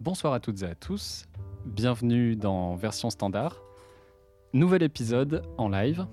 [0.00, 1.26] Bonsoir à toutes et à tous,
[1.66, 3.60] bienvenue dans Version Standard.
[4.54, 6.06] Nouvel épisode en live.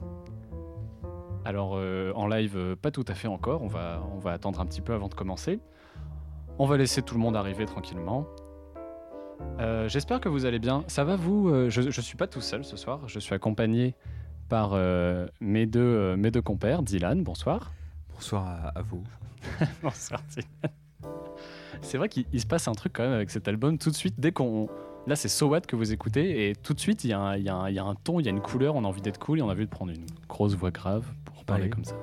[1.46, 4.60] Alors euh, en live, euh, pas tout à fait encore, on va, on va attendre
[4.60, 5.62] un petit peu avant de commencer.
[6.60, 8.28] On va laisser tout le monde arriver tranquillement.
[9.62, 10.84] Euh, J'espère que vous allez bien.
[10.88, 13.96] Ça va vous Je ne suis pas tout seul ce soir, je suis accompagné
[14.50, 14.72] par
[15.40, 16.84] mes, deux, mes deux compères.
[16.84, 17.72] Dylan, bonsoir.
[18.14, 19.04] Bonsoir à, à vous.
[19.82, 20.74] Bonsoir Dylan.
[21.82, 23.78] C'est vrai qu'il il se passe un truc quand même avec cet album.
[23.78, 24.68] Tout de suite, dès qu'on.
[25.08, 27.38] Là, c'est So What que vous écoutez, et tout de suite, il y, a un-
[27.38, 29.42] y y a ton, il y a une couleur, on a envie d'être cool, et
[29.42, 31.96] on a envie de prendre une grosse voix grave pour parler comme ça.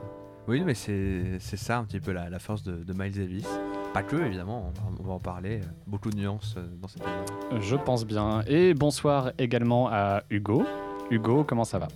[0.49, 3.47] Oui, mais c'est ça un petit peu la, la force de, de Miles Davis.
[3.93, 5.61] Pas que, évidemment, on va, on va en parler.
[5.63, 7.61] euh, Beaucoup de nuances euh, dans cette album.
[7.63, 8.41] Je pense bien.
[8.47, 10.65] Et bonsoir également à Hugo.
[11.11, 11.89] Hugo, comment ça va?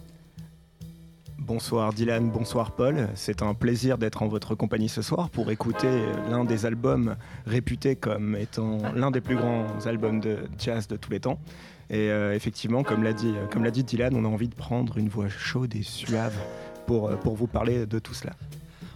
[1.48, 3.08] Bonsoir Dylan, bonsoir Paul.
[3.14, 5.88] C'est un plaisir d'être en votre compagnie ce soir pour écouter
[6.30, 11.10] l'un des albums réputés comme étant l'un des plus grands albums de jazz de tous
[11.10, 11.38] les temps.
[11.88, 14.98] Et euh, effectivement, comme l'a dit, comme l'a dit Dylan, on a envie de prendre
[14.98, 16.36] une voix chaude et suave
[16.86, 18.34] pour, euh, pour vous parler de tout cela.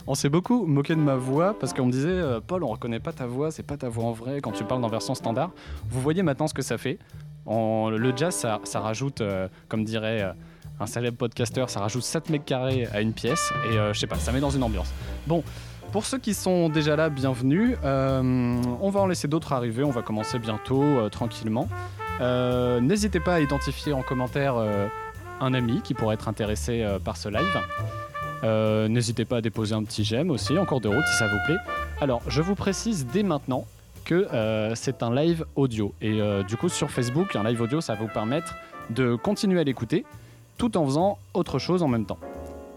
[0.07, 3.01] On s'est beaucoup moqué de ma voix parce qu'on me disait euh, Paul, on reconnaît
[3.01, 5.53] pas ta voix, c'est pas ta voix en vrai quand tu parles dans version standard.
[5.89, 6.99] Vous voyez maintenant ce que ça fait.
[7.47, 9.23] En- le jazz, ça, rajoute,
[9.69, 10.35] comme dirait
[10.83, 14.07] un célèbre podcasteur, ça rajoute 7 mètres carrés à une pièce et euh, je sais
[14.07, 14.93] pas, ça met dans une ambiance.
[15.27, 15.43] Bon.
[15.93, 17.77] Pour ceux qui sont déjà là, bienvenue.
[17.85, 19.85] Euh, on va en laisser d'autres arriver.
[19.85, 21.69] On va commencer bientôt, euh, tranquillement.
[22.81, 24.55] N'hésitez pas à identifier en commentaire
[25.41, 28.89] un ami qui pourrait être intéressé par ce live.
[28.89, 31.39] N'hésitez pas à déposer un petit j'aime aussi, en cours de route si ça vous
[31.45, 31.59] plaît.
[32.01, 33.67] Alors, je vous précise dès maintenant
[34.07, 34.29] que
[34.75, 35.93] c'est un live audio.
[36.01, 38.55] Et du coup, sur Facebook, un live audio, ça va vous permettre
[38.91, 40.07] de continuer à l'écouter
[40.63, 42.21] tout en faisant autre chose en même temps.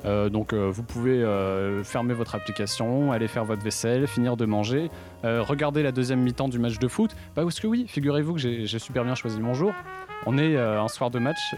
[0.06, 4.46] Euh, donc, euh, vous pouvez euh, fermer votre application, aller faire votre vaisselle, finir de
[4.46, 4.90] manger,
[5.24, 7.12] regarder la deuxième mi-temps du match de foot.
[7.36, 9.72] Bah, parce que oui, figurez-vous que j'ai super bien choisi mon jour.
[10.26, 11.56] On est un soir de match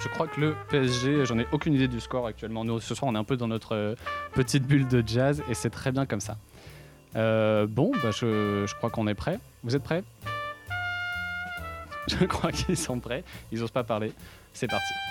[0.00, 2.64] je crois que le PSG, j'en ai aucune idée du score actuellement.
[2.64, 3.96] Nous, ce soir, on est un peu dans notre
[4.32, 6.36] petite bulle de jazz et c'est très bien comme ça.
[7.14, 9.38] Bon, bah, je, je crois qu'on est prêt.
[9.62, 10.02] Vous êtes prêts?
[12.08, 13.22] Je crois qu'ils sont prêts.
[13.52, 14.12] Ils n'osent pas parler.
[14.52, 15.07] C'est parti.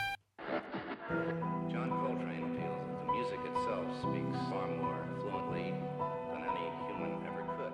[1.07, 5.73] John Coltrane feels that the music itself speaks far more fluently
[6.34, 7.73] than any human ever could.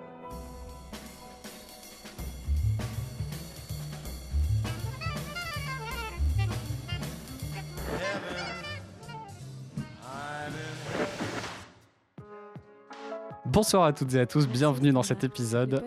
[13.46, 14.46] Bonsoir à toutes et à tous.
[14.46, 15.82] Bienvenue dans cet épisode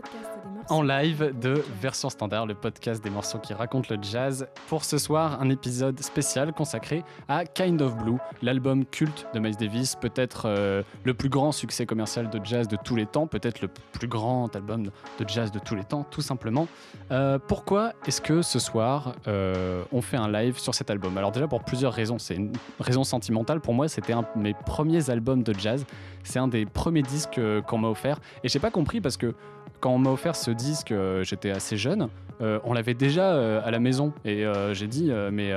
[0.69, 4.47] en live de Version Standard, le podcast des morceaux qui racontent le jazz.
[4.67, 9.55] Pour ce soir, un épisode spécial consacré à Kind of Blue, l'album culte de Miles
[9.55, 13.61] Davis, peut-être euh, le plus grand succès commercial de jazz de tous les temps, peut-être
[13.61, 16.67] le plus grand album de jazz de tous les temps, tout simplement.
[17.11, 21.17] Euh, pourquoi est-ce que ce soir, euh, on fait un live sur cet album?
[21.17, 22.19] Alors déjà pour plusieurs raisons.
[22.19, 23.61] C'est une raison sentimentale.
[23.61, 25.85] Pour moi, c'était un de mes premiers albums de jazz.
[26.23, 28.19] C'est un des premiers disques qu'on m'a offert.
[28.43, 29.33] Et j'ai pas compris parce que
[29.79, 32.09] quand on m'a offert ce disque, euh, j'étais assez jeune.
[32.41, 34.13] euh, on l'avait déjà euh, à la maison.
[34.25, 35.51] Et j'ai dit, mais,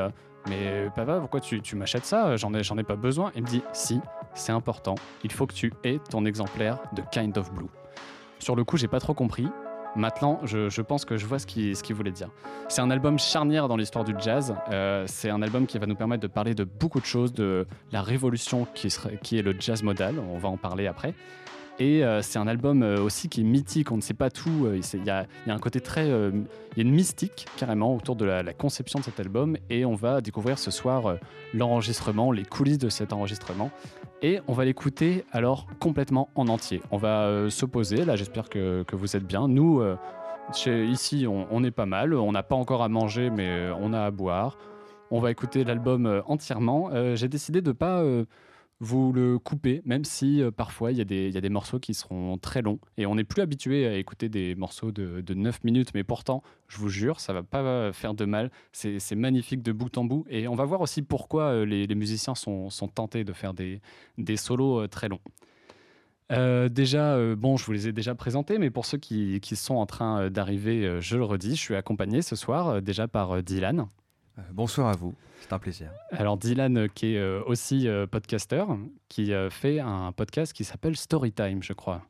[0.49, 2.37] mais papa, pourquoi tu, tu m'achètes ça?
[2.37, 3.33] J'en ai, ai pas besoin.
[3.35, 4.01] Il me dit, si,
[4.35, 4.95] c'est important.
[5.25, 7.69] Il faut que tu aies ton exemplaire de Kind of Blue.
[8.39, 9.49] Sur le coup, j'ai pas trop compris.
[9.97, 12.29] Maintenant, je, je pense que je vois ce qu'il ce qu'il voulait dire.
[12.69, 14.55] C'est un album charnière dans l'histoire du jazz.
[15.07, 18.01] C'est un album qui va nous permettre de parler de beaucoup de choses, de la
[18.01, 20.15] révolution qui, qui est le jazz modal.
[20.33, 21.13] On va en parler après.
[21.79, 24.67] Et euh, c'est un album euh, aussi qui est mythique, on ne sait pas tout.
[24.67, 26.09] euh, Il y, a, un côté très.
[26.09, 29.57] il y a une mystique carrément autour de la, conception de cet album.
[29.71, 31.17] Et on va découvrir ce soir
[31.55, 33.71] l'enregistrement, les coulisses de cet enregistrement.
[34.23, 36.83] Et on va l'écouter alors complètement en entier.
[36.91, 39.49] On va euh, se poser, là j'espère que, vous êtes bien.
[39.49, 39.83] Nous,
[40.67, 42.13] ici, on, on est pas mal.
[42.15, 44.59] On n'a pas encore à manger, mais on a à boire.
[45.11, 46.91] On va écouter l'album entièrement.
[47.17, 48.25] J'ai décidé de pas euh,
[48.81, 52.63] vous le couper, même si euh, parfois il y, a des- morceaux qui seront très
[52.63, 52.81] longs.
[52.97, 56.43] Et on n'est plus habitué à écouter des morceaux de, de 9 minutes, mais pourtant,
[56.69, 58.51] je vous jure, ça va pas faire de mal.
[58.73, 60.25] C'est magnifique de bout en bout.
[60.31, 63.81] Et on va voir aussi pourquoi euh, les, musiciens sont, tentés de faire des,
[64.37, 65.21] solos euh, très longs.
[66.71, 70.31] Déjà, bon, je vous les ai déjà présentés, mais pour ceux qui, sont en train
[70.31, 73.89] d'arriver, je le redis, je suis accompagné ce soir déjà par Dylan.
[74.41, 75.91] Euh, bonsoir à vous, c'est un plaisir.
[76.13, 78.77] Alors Dylan, euh, qui est euh, aussi podcasteur,
[79.09, 82.03] qui fait un podcast qui s'appelle Storytime, je crois.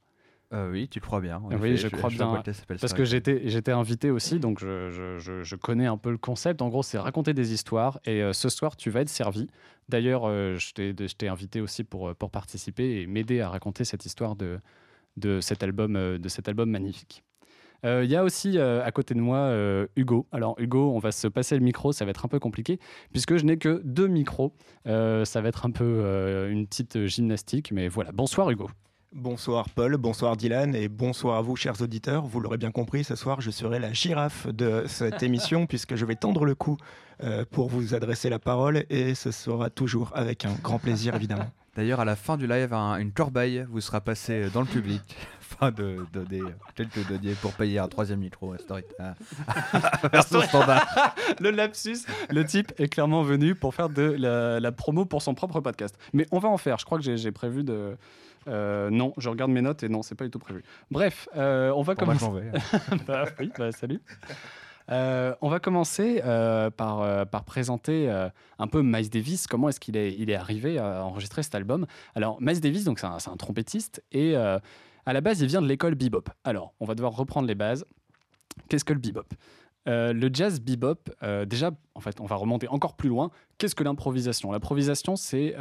[0.53, 1.37] Euh, oui, tu le crois bien.
[1.37, 2.43] en Oui, je crois bien.
[2.81, 6.61] Parce que j'étais j'étais invité aussi, donc je, je- connais un peu le concept.
[6.61, 8.01] En gros, c'est raconter des histoires.
[8.05, 9.47] Et euh, ce soir, tu vas être servi.
[9.89, 10.73] D'ailleurs, euh, je
[11.15, 14.59] t'ai invité aussi pour, pour participer et m'aider à raconter cette histoire de,
[15.17, 17.23] de, cet, album, de cet album magnifique.
[17.85, 20.27] Euh, Il y a aussi euh, à côté de moi euh, Hugo.
[20.33, 22.79] Alors Hugo, on va se passer le micro, ça va être un peu compliqué
[23.13, 24.53] puisque je n'ai que deux micros.
[24.85, 28.13] Ça va être un peu une petite gymnastique, mais voilà.
[28.13, 28.69] Bonsoir Hugo.
[29.13, 32.25] Bonsoir Paul, bonsoir Dylan et bonsoir à vous chers auditeurs.
[32.27, 36.05] Vous l'aurez bien compris, ce soir je serai la girafe de cette émission puisque je
[36.05, 36.77] vais tendre le cou
[37.51, 41.51] pour vous adresser la parole et ce sera toujours avec un grand plaisir évidemment.
[41.77, 45.03] D'ailleurs, à la fin du live, un- une corbeille vous sera passée dans le public.
[45.53, 46.41] Afin de donner
[46.77, 48.85] quelques deniers pour payer un troisième micro à Story.
[48.99, 49.15] à-
[50.13, 50.87] Version standard.
[51.41, 51.99] le lapsus,
[52.31, 55.99] le type est clairement venu pour faire de la, la promo pour son propre podcast.
[56.13, 56.79] Mais on va en faire.
[56.79, 57.97] Je crois que j'ai- prévu de.
[58.49, 60.63] Euh, non, je regarde mes notes et non, c'est pas du tout prévu.
[60.91, 62.25] Bref, euh, on va moi, commencer.
[62.25, 62.51] m'en vais.
[63.07, 64.01] Bah oui, bah, salut.
[64.91, 68.11] Euh, on va commencer euh, par, euh, par présenter
[68.59, 71.87] un peu Miles Davis, comment est-ce qu'il est, arrivé à enregistrer cet album?
[72.15, 76.29] Alors, Miles Davis, c'est un, trompettiste, et à la base, il vient de l'école bebop.
[76.45, 77.85] Alors, on va devoir reprendre les bases.
[78.69, 79.27] Qu'est-ce que le bebop?
[79.87, 81.11] Le jazz bebop,
[81.47, 83.31] déjà, en fait, on va remonter encore plus loin.
[83.59, 84.53] Qu'est-ce que l'improvisation?
[84.53, 85.57] L'improvisation, c'est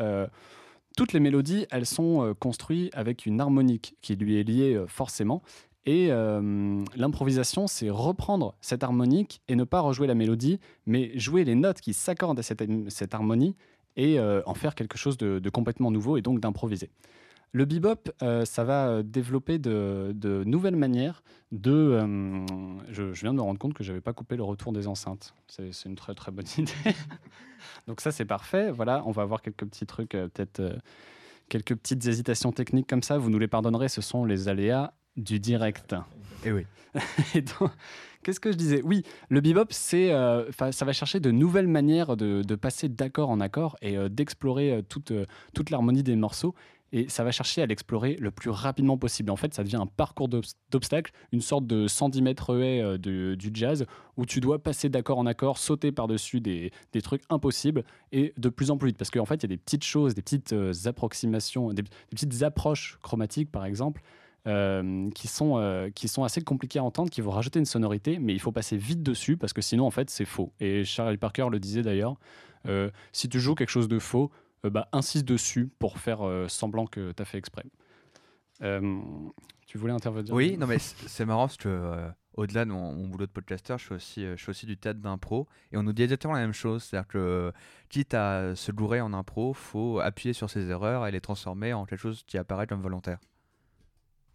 [0.97, 5.41] toutes les mélodies, elles sont construites avec une harmonique qui lui est liée forcément.
[5.89, 11.43] Et euh, l'improvisation, c'est reprendre cette harmonique et ne pas rejouer la mélodie, mais jouer
[11.43, 13.55] les notes qui s'accordent à cette, harmonie
[13.95, 16.91] et euh, en faire quelque chose de, complètement nouveau et donc d'improviser.
[17.53, 20.13] Le bebop, euh, ça va développer de,
[20.45, 21.99] nouvelles manières de.
[22.91, 25.33] je, je viens de me rendre compte que j'avais pas coupé le retour des enceintes.
[25.47, 26.71] C'est une très très bonne idée.
[27.87, 28.69] Donc ça c'est parfait.
[28.69, 30.61] Voilà, on va avoir quelques petits trucs, peut-être
[31.49, 33.17] quelques petites hésitations techniques comme ça.
[33.17, 33.89] Vous nous les pardonnerez.
[33.89, 35.95] Ce sont les aléas du direct.
[36.45, 36.65] Et oui.
[37.35, 37.71] Et donc,
[38.21, 38.81] Qu'est-ce que je disais?
[38.83, 43.29] Oui, le bebop, c'est, euh, ça va chercher de nouvelles manières de, de passer d'accord
[43.29, 45.13] en accord et euh, d'explorer euh, toute,
[45.53, 46.53] toute l'harmonie des morceaux.
[46.91, 49.31] Et ça va chercher à l'explorer le plus rapidement possible.
[49.31, 53.35] En fait, ça devient un parcours d'obs- d'obstacles, une sorte de 110 mètres haies de-
[53.35, 53.85] du jazz,
[54.17, 58.49] où tu dois passer d'accord en accord, sauter par-dessus des, des trucs impossibles, et de
[58.49, 58.97] plus en plus vite.
[58.97, 60.53] Parce qu'en fait, il y a des petites choses, des petites
[60.85, 64.01] approximations, des, des petites approches chromatiques, par exemple,
[64.47, 68.19] euh, qui, sont, euh, qui sont assez compliquées à entendre, qui vont rajouter une sonorité,
[68.19, 70.53] mais il faut passer vite dessus parce que sinon, en fait, c'est faux.
[70.61, 72.15] Et Charlie Parker le disait d'ailleurs
[72.65, 74.31] euh, si tu joues quelque chose de faux,
[74.63, 77.63] bah, insiste dessus pour faire semblant que tu as fait exprès.
[78.61, 80.33] Tu voulais intervenir?
[80.33, 83.95] Oui, non mais c'est marrant parce que au-delà de mon, boulot de podcasteur, je fais
[83.95, 86.83] aussi, je fais aussi du théâtre d'impro et on nous dit exactement la même chose,
[86.83, 87.53] c'est-à-dire que
[87.89, 91.85] quitte à se gourer en impro, faut appuyer sur ses erreurs et les transformer en
[91.85, 93.19] quelque chose qui apparaît comme volontaire.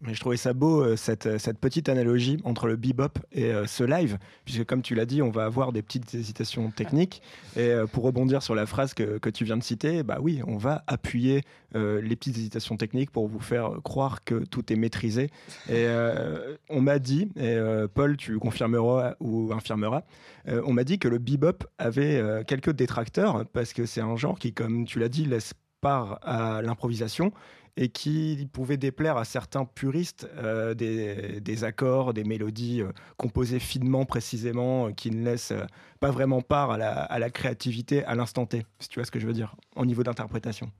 [0.01, 3.65] Mais je trouvais ça beau, euh, cette, cette petite analogie entre le bebop et euh,
[3.65, 7.21] ce live, puisque comme tu l'as dit, on va avoir des petites hésitations techniques.
[7.55, 10.57] Et euh, pour rebondir sur la phrase que, tu viens de citer, bah oui, on
[10.57, 11.43] va appuyer
[11.75, 15.29] euh, les petites hésitations techniques pour vous faire croire que tout est maîtrisé.
[15.67, 20.03] Et euh, on m'a dit, et euh, Paul, tu confirmeras ou infirmeras,
[20.47, 24.15] euh, on m'a dit que le bebop avait euh, quelques détracteurs, parce que c'est un
[24.15, 27.31] genre qui, comme tu l'as dit, laisse part à l'improvisation
[27.77, 33.59] et qui pouvait déplaire à certains puristes euh, des, des accords, des mélodies euh, composées
[33.59, 35.53] finement, précisément, euh, qui ne laissent
[35.99, 39.11] pas vraiment part à la, à la créativité à l'instant T, si tu vois ce
[39.11, 40.71] que je veux dire, au niveau d'interprétation.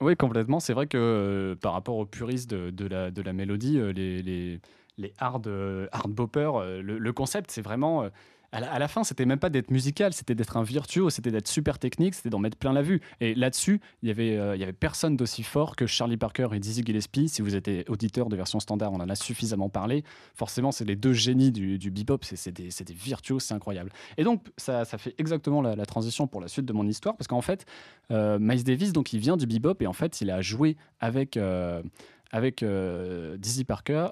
[0.00, 0.60] Oui, complètement.
[0.60, 4.60] C'est vrai que par rapport aux puristes de, la, de la mélodie, les, les,
[4.96, 5.46] les hard,
[5.92, 8.08] hard boppers, le concept, c'est vraiment.
[8.52, 11.30] À, la, à la fin, c'était même pas d'être musical, c'était d'être un virtuose, c'était
[11.30, 13.00] d'être super technique, c'était d'en mettre plein la vue.
[13.20, 16.58] Et là-dessus, il y avait, euh, y avait personne d'aussi fort que Charlie Parker et
[16.58, 17.28] Dizzy Gillespie.
[17.28, 20.04] Si vous êtes auditeur de version standard, on en a suffisamment parlé.
[20.34, 23.90] Forcément, c'est les deux génies du, bebop, c'est des, des virtuoses, c'est incroyable.
[24.16, 27.40] Et donc, ça, fait exactement la, transition pour la suite de mon histoire, parce qu'en
[27.40, 27.66] fait,
[28.10, 31.36] euh, Miles Davis, donc il vient du bebop et en fait, il a joué avec,
[31.36, 31.82] euh,
[32.30, 34.08] avec euh, Dizzy Parker,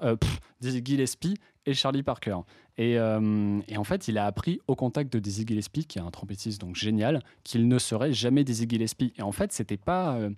[0.61, 1.35] Dizzy Gillespie
[1.73, 2.37] Charlie Parker.
[2.79, 6.01] Et, euh, et en fait, il a appris au contact de Dizzy Gillespie, qui est
[6.01, 9.13] un trompettiste donc génial, qu'il ne serait jamais Dizzy Gillespie.
[9.17, 10.29] Et en fait, c'était pas euh,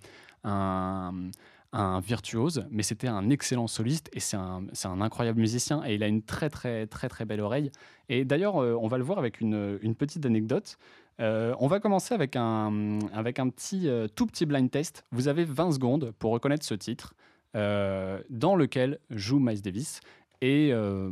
[0.43, 6.03] un virtuose, mais c'était un excellent soliste et c'est un, un incroyable musicien et il
[6.03, 7.71] a une très très très très belle oreille.
[8.09, 10.79] Et d'ailleurs, euh, on va le voir avec une, petite anecdote.
[11.19, 15.05] On va commencer avec un, avec un petit, tout petit blind test.
[15.11, 17.13] Vous avez 20 secondes pour reconnaître ce titre
[17.53, 19.99] dans lequel joue Miles Davis.
[20.41, 21.11] Et euh,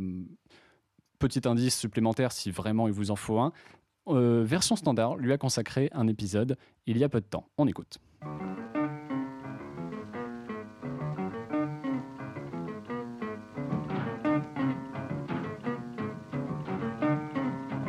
[1.18, 3.52] petit indice supplémentaire si vraiment il vous en faut un.
[4.08, 6.56] euh, version standard lui a consacré un épisode
[6.86, 7.46] il y a peu de temps.
[7.58, 7.98] On écoute.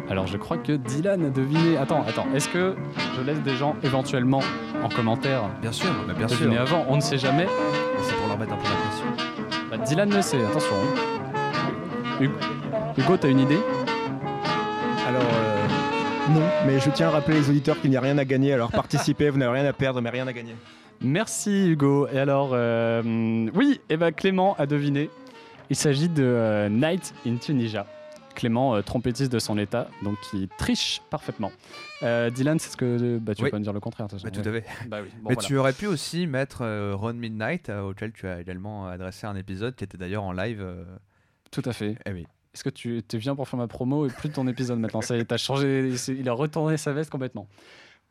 [0.09, 1.77] Alors je crois que Dylan a deviné.
[1.77, 2.27] Attends, attends.
[2.35, 2.75] Est-ce que
[3.15, 4.41] je laisse des gens éventuellement
[4.83, 6.39] en commentaire Bien sûr, mais bien sûr.
[6.39, 6.85] deviner avant?
[6.89, 7.47] On ne sait jamais.
[8.03, 9.67] C'est pour leur mettre un peu la pression.
[9.69, 10.43] Bah, Dylan le sait.
[10.43, 10.75] Attention.
[10.75, 11.20] hein.
[12.25, 13.57] Hugo- t'as une idée?
[15.07, 15.67] Alors, euh,
[16.29, 18.71] non, mais je tiens à rappeler les auditeurs qu'il n'y a rien à gagner, alors
[18.71, 20.55] participez, vous n'avez rien à perdre, mais rien à gagner.
[21.01, 22.07] Merci Hugo.
[22.13, 25.09] Et alors, euh, oui, et ben Clément a deviné.
[25.71, 27.87] Il s'agit de euh, Night in Tunisia.
[28.35, 31.51] Clément, euh, trompettiste de son état, donc qui triche parfaitement.
[32.03, 33.49] Euh, Dylan, c'est ce que bah, tu Oui.
[33.49, 34.07] pas me dire le contraire.
[34.07, 34.65] de toute Bah, façon, tout à fait.
[34.87, 35.09] Bah oui.
[35.21, 35.47] Bon, Mais voilà.
[35.47, 39.35] tu aurais pu aussi mettre euh, Ron Midnight, euh, auquel tu as également adressé un
[39.35, 40.63] épisode qui était d'ailleurs en live.
[41.51, 41.97] Tout à fait.
[42.05, 42.25] Eh oui.
[42.53, 45.01] Est-ce que tu, tu viens pour faire ma promo et plus de ton épisode maintenant?
[45.01, 47.47] Ça t'as changé, il a retourné sa veste complètement.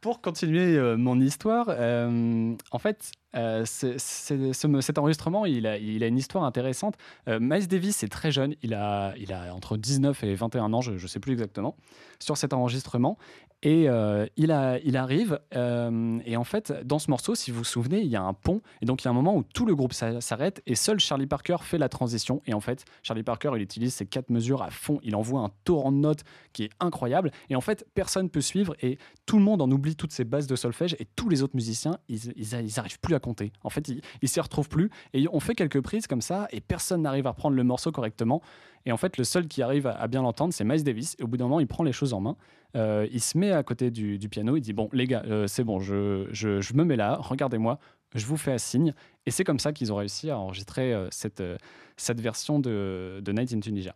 [0.01, 6.07] Pour continuer euh, mon histoire, euh, en fait, euh, cet enregistrement, il a, il a
[6.07, 6.95] une histoire intéressante.
[7.29, 10.81] Euh, Miles Davis est très jeune, il a, il a entre 19 et 21 ans,
[10.81, 11.77] je ne sais plus exactement,
[12.19, 13.19] sur cet enregistrement.
[13.63, 17.65] Et euh, il, a, il arrive, et en fait, dans ce morceau, si vous vous
[17.65, 19.67] souvenez, il y a un pont, et donc il y a un moment où tout
[19.67, 22.41] le groupe s'a- s'arrête, et seul Charlie Parker fait la transition.
[22.47, 25.51] Et en fait, Charlie Parker, il utilise ses quatre mesures à fond, il envoie un
[25.65, 28.97] torrent de notes qui est incroyable, et en fait, personne peut suivre, et
[29.27, 31.99] tout le monde en oublie toutes ces bases de solfège, et tous les autres musiciens,
[32.09, 33.53] ils, ils, ils arrivent plus à compter.
[33.63, 36.61] En fait, ils, ils s'y retrouvent plus, et on fait quelques prises comme ça, et
[36.61, 38.43] personne n'arrive à reprendre le morceau correctement.
[38.87, 41.17] Et en fait, le seul qui arrive à, bien l'entendre, c'est Miles Davis.
[41.19, 42.37] Et au bout d'un moment, il prend les choses en main.
[42.77, 44.57] Euh, il se met à côté du, piano.
[44.57, 47.79] Il dit Bon, les gars, euh, c'est bon, je, me mets là, regardez-moi,
[48.15, 48.95] je vous fais un signe.
[49.27, 53.61] Et c'est comme ça qu'ils ont réussi à enregistrer euh, cette, version de, Night in
[53.61, 53.95] Tunisia.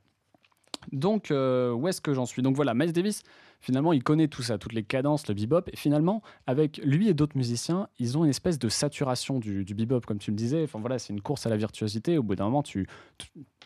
[0.92, 2.42] Donc, où est-ce que j'en suis?
[2.42, 3.22] Donc voilà, Miles Davis,
[3.64, 5.62] finalement, il connaît tout ça, toutes les cadences, le bebop.
[5.72, 10.00] Et finalement, avec lui et d'autres musiciens, ils ont une espèce de saturation du, bebop,
[10.00, 10.62] comme tu le disais.
[10.62, 12.18] Enfin voilà, c'est une course à la virtuosité.
[12.18, 12.86] Au bout d'un moment, tu,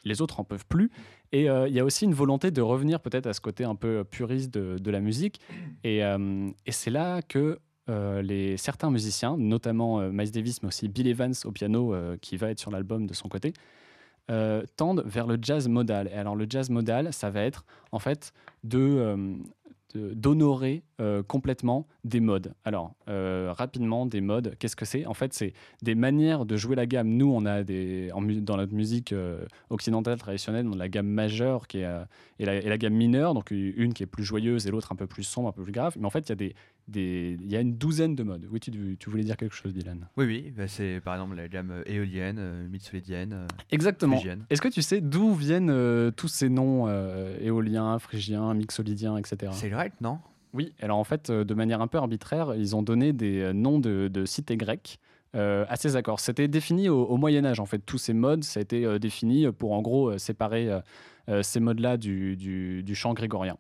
[0.05, 0.91] les autres en peuvent plus.
[1.33, 3.75] Et euh, il y a aussi une volonté de revenir peut-être à ce côté un
[3.75, 5.41] peu puriste de, la musique.
[5.85, 7.59] Et, euh, et c'est là que
[7.91, 12.51] euh, les, certains musiciens, notamment Miles Davis, mais aussi Bill Evans au piano, qui va
[12.51, 13.53] être sur l'album de son côté,
[14.77, 16.09] tendent vers le jazz modal.
[16.09, 19.37] Et alors le jazz modal, ça va être en fait de-
[19.95, 22.53] d'honorer euh, complètement des modes.
[22.65, 25.07] Alors, euh, rapidement, des modes, qu'est-ce que c'est?
[25.07, 27.09] En fait, c'est des manières de jouer la gamme.
[27.09, 28.11] Nous, on a des,
[28.43, 31.89] dans notre musique euh, occidentale traditionnelle, on a la gamme majeure qui est,
[32.39, 35.07] la, et la gamme mineure, donc une qui est plus joyeuse et l'autre un peu
[35.07, 35.97] plus sombre, un peu plus grave.
[35.99, 36.55] Mais en fait, il y, a des,
[36.89, 38.47] des, il y a une douzaine de modes.
[38.51, 41.47] Oui, tu, tu voulais dire quelque chose, Dylan Oui, oui, bah, c'est par exemple la
[41.49, 44.21] gamme euh, éolienne, euh, mid-solidienne, euh, Exactement.
[44.51, 49.53] Est-ce que tu sais d'où viennent euh, tous ces noms euh, éoliens, phrygiens, mixolydiens, etc.
[49.55, 50.19] C'est grec, non?
[50.55, 54.09] Oui, alors en fait, de manière un peu arbitraire, ils ont donné des noms de,
[54.09, 54.99] de cités grecques
[55.37, 56.21] euh, à ces accords.
[56.21, 57.81] C'était défini au, au Moyen Âge, en fait.
[57.81, 60.71] Tous ces modes, ça a été euh, défini pour, en gros, euh, séparer
[61.43, 63.59] ces modes-là du, du- du chant grégorien.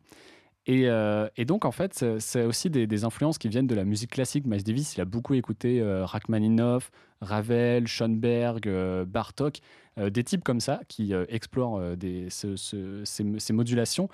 [0.68, 4.10] Et, euh, et donc, en fait, c'est- aussi des, influences qui viennent de la musique
[4.10, 4.44] classique.
[4.46, 6.90] Miles Davis, il a beaucoup écouté euh, Rachmaninoff,
[7.22, 9.60] Ravel, Schoenberg, euh, Bartok,
[9.98, 14.10] euh, des types comme ça qui explorent ces, modulations.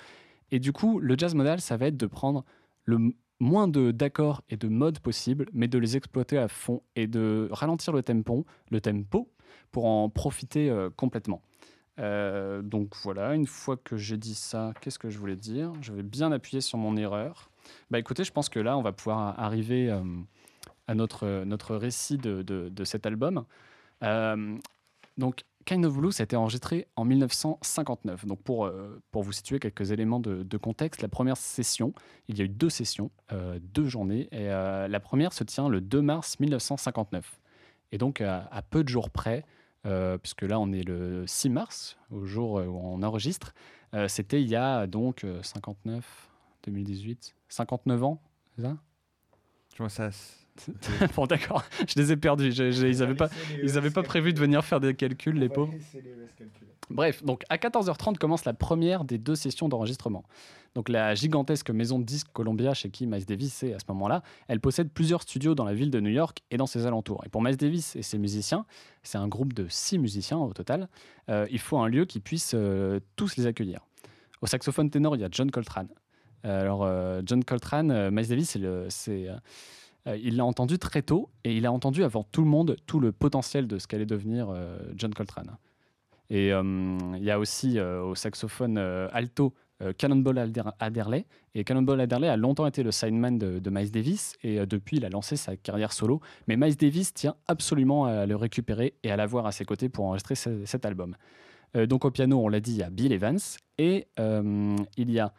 [0.51, 2.45] Et du coup, le jazz modal, ça va être de prendre
[2.85, 2.99] le
[3.41, 7.91] moins d'accords et de modes possibles, mais de les exploiter à fond et de ralentir
[7.91, 9.29] le tempo, le tempo
[9.73, 11.41] pour en profiter complètement.
[11.99, 15.71] Euh, donc voilà, une fois que j'ai dit ça, qu'est-ce que je voulais dire?
[15.81, 17.49] Je vais bien appuyer sur mon erreur.
[17.89, 20.01] Bah écoutez, je pense que là, on va pouvoir arriver euh,
[20.87, 23.45] à notre, notre récit de, de- cet album.
[24.03, 24.57] Euh,
[25.17, 28.25] donc, Kind of Blue, ça a été enregistré en 1959.
[28.25, 31.93] Donc, pour, euh, pour vous situer quelques éléments de, contexte, la première session,
[32.27, 34.27] il y a eu deux sessions, euh, deux journées.
[34.31, 37.39] Et euh, la première se tient le 2 mars 1959.
[37.91, 39.43] Et donc, à, peu de jours près, euh,
[40.21, 43.53] puisque là, on est le 6 mars, au jour euh, où on enregistre,
[43.93, 46.29] euh, c'était il y a donc euh, 59,
[46.63, 48.21] 2018, 59 ans,
[48.55, 48.77] c'est ça?
[49.73, 50.09] Je vois ça.
[51.15, 52.51] Bon, d'accord, je les ai perdus.
[52.51, 53.29] je- je- ils n'avaient pas,
[53.63, 55.73] ils avaient pas prévu de venir faire des calculs, les pauvres.
[56.89, 60.23] Bref, donc à 14h30 commence la première des deux sessions d'enregistrement.
[60.75, 64.21] Donc la gigantesque maison de disques Columbia chez qui Miles Davis est à ce moment-là,
[64.47, 67.23] elle possède plusieurs studios dans la ville de New York et dans ses alentours.
[67.25, 68.65] Et pour Miles Davis et ses musiciens,
[69.01, 70.87] c'est un groupe de six musiciens au total,
[71.29, 73.79] euh, il faut un lieu qui puisse euh, tous les accueillir.
[74.41, 75.87] Au saxophone ténor, il y a John Coltrane.
[76.45, 79.27] Euh, Alors euh, John Coltrane, Miles Davis, c'est le- c'est,
[80.07, 82.99] euh, il l'a entendu très tôt et il a entendu avant tout le monde tout
[82.99, 85.57] le potentiel de ce qu'allait devenir euh, John Coltrane.
[86.29, 89.53] Et euh, il y a aussi au saxophone alto
[89.97, 91.25] Cannonball Adderley.
[91.53, 95.09] Et Cannonball Adderley a longtemps été le sideman de, Miles Davis et depuis il a
[95.09, 96.21] lancé sa carrière solo.
[96.47, 100.05] Mais Miles Davis tient absolument à le récupérer et à l'avoir à ses côtés pour
[100.05, 101.15] enregistrer ce- cet album.
[101.75, 103.37] Donc au piano, on l'a dit, il y a Bill Evans
[103.77, 105.31] et il y a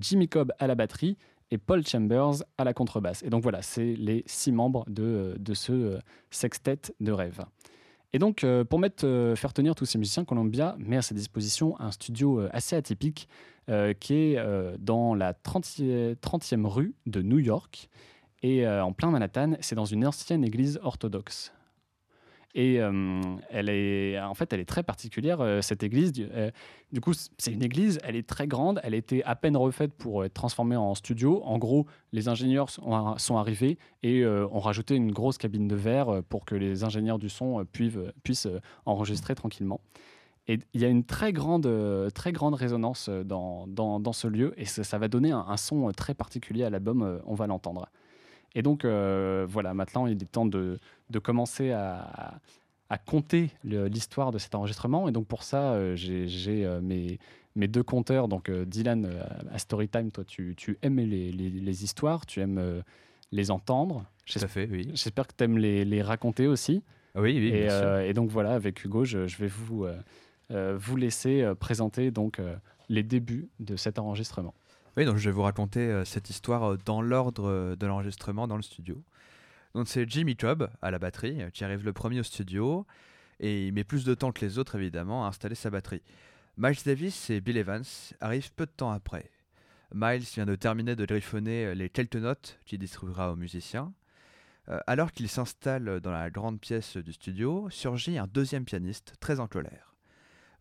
[0.00, 1.16] Jimmy Cobb à la batterie
[1.50, 3.22] et Paul Chambers à la contrebasse.
[3.22, 5.98] Et donc voilà, c'est les six membres de, de ce euh,
[6.30, 7.40] sextet de rêve.
[8.12, 11.78] Et donc, euh, pour euh, faire tenir tous ces musiciens, Columbia met à sa disposition
[11.78, 13.28] un studio euh, assez atypique
[13.68, 17.90] euh, qui est euh, dans la 30e, 30e rue de New York
[18.42, 19.56] et euh, en plein Manhattan.
[19.60, 21.52] C'est dans une ancienne église orthodoxe.
[22.54, 26.12] Et euh, elle est, en fait, elle est très particulière, euh, cette église.
[26.12, 26.50] Du, euh,
[27.02, 30.24] coup, c'est une église, elle est très grande, elle a été à peine refaite pour
[30.24, 31.42] être transformée en studio.
[31.44, 36.08] En gros, les ingénieurs sont, arrivés et euh, ont rajouté une grosse cabine de verre
[36.08, 37.64] euh, pour que les ingénieurs du son euh,
[38.22, 39.80] puissent euh, enregistrer tranquillement.
[40.48, 44.54] Et il y a une très grande, euh, très grande résonance euh, dans, ce lieu
[44.56, 47.86] et ça, va donner un, son euh, très particulier à l'album, euh, on va l'entendre.
[48.58, 52.40] Et donc, euh, voilà, maintenant, il est temps de, de commencer à,
[52.90, 55.08] à compter l'histoire de cet enregistrement.
[55.08, 57.20] Et donc, pour ça, euh, j'ai euh, mes,
[57.54, 58.26] mes deux compteurs.
[58.26, 59.08] Donc, Dylan,
[59.52, 62.82] à Storytime, toi, tu, tu aimes les, les- les histoires, tu aimes
[63.30, 64.04] les entendre.
[64.26, 64.90] Tout à fait, oui.
[64.92, 66.82] J'espère que tu aimes les, les raconter aussi.
[67.14, 67.98] Ah Oui, oui, et, bien sûr.
[68.00, 69.86] et donc, voilà, avec Hugo, je, je vais vous,
[70.50, 72.40] vous laisser présenter donc,
[72.88, 74.54] les débuts de cet enregistrement.
[75.04, 78.56] Donc je vais vous raconter euh, cette histoire euh, dans l'ordre euh, de l'enregistrement dans
[78.56, 79.02] le studio.
[79.84, 82.84] C'est Jimmy Chubb à la batterie qui arrive le premier au studio
[83.38, 86.02] et il met plus de temps que les autres évidemment à installer sa batterie.
[86.56, 87.84] Miles Davis et Bill Evans
[88.20, 89.30] arrivent peu de temps après.
[89.94, 93.92] Miles vient de terminer de griffonner les quelques notes qu'il distribuera aux musiciens.
[94.88, 99.46] Alors qu'il s'installe dans la grande pièce du studio, surgit un deuxième pianiste très en
[99.46, 99.87] colère.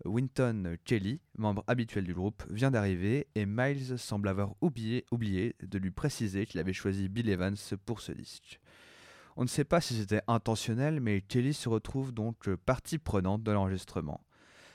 [0.05, 5.91] Winton Kelly, membre habituel du groupe, vient d'arriver et Miles semble avoir oublié, de lui
[5.91, 8.59] préciser qu'il avait choisi Bill Evans pour ce disque.
[9.35, 13.51] On ne sait pas si c'était intentionnel, mais Kelly se retrouve donc partie prenante de
[13.51, 14.21] l'enregistrement.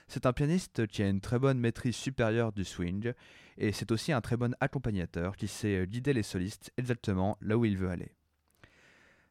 [0.08, 3.12] C'est un pianiste qui a une très bonne maîtrise supérieure du swing,
[3.58, 7.64] et c'est aussi un très bon accompagnateur qui sait guider les solistes exactement là où
[7.64, 8.12] il veut aller.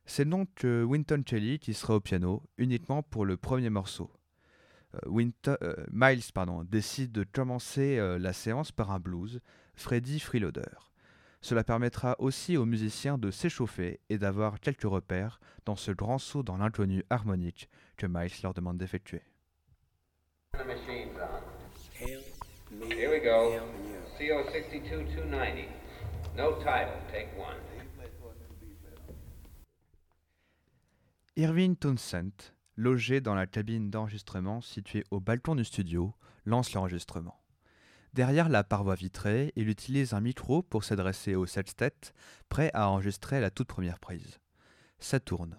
[0.06, 4.12] C'est donc euh, Winton Kelly qui sera au piano uniquement pour le premier morceau.
[4.96, 9.42] Euh, euh, Miles pardon, décide de commencer euh, la séance par un blues,
[9.76, 10.92] Freddy Freeloader.
[11.42, 16.44] Cela permettra aussi aux musiciens de s'échauffer et d'avoir quelques repères dans ce grand saut
[16.44, 19.24] dans l'inconnu harmonique que Miles leur demande d'effectuer.
[20.54, 22.06] The machine's on.
[22.06, 22.22] Hell,
[22.72, 23.52] me, Here we go.
[23.52, 23.64] hell,
[24.20, 24.44] yeah.
[24.44, 25.68] CO 62 290.
[26.38, 26.94] No title.
[27.12, 27.58] Take one.
[31.38, 32.52] Irving Townsend,
[32.82, 36.16] logé dans la cabine d'enregistrement située au balcon du studio,
[36.46, 37.40] lance l'enregistrement.
[38.14, 41.94] Derrière la paroi vitrée, il utilise un micro pour s'adresser au sextet,
[42.50, 44.40] prêt à enregistrer la toute première prise.
[45.00, 45.58] Ça tourne.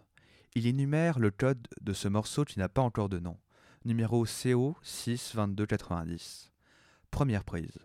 [0.56, 3.38] Il énumère le code de ce morceau qui n'a pas encore de nom,
[3.84, 6.50] numéro CO 62290.
[7.12, 7.78] Première prise.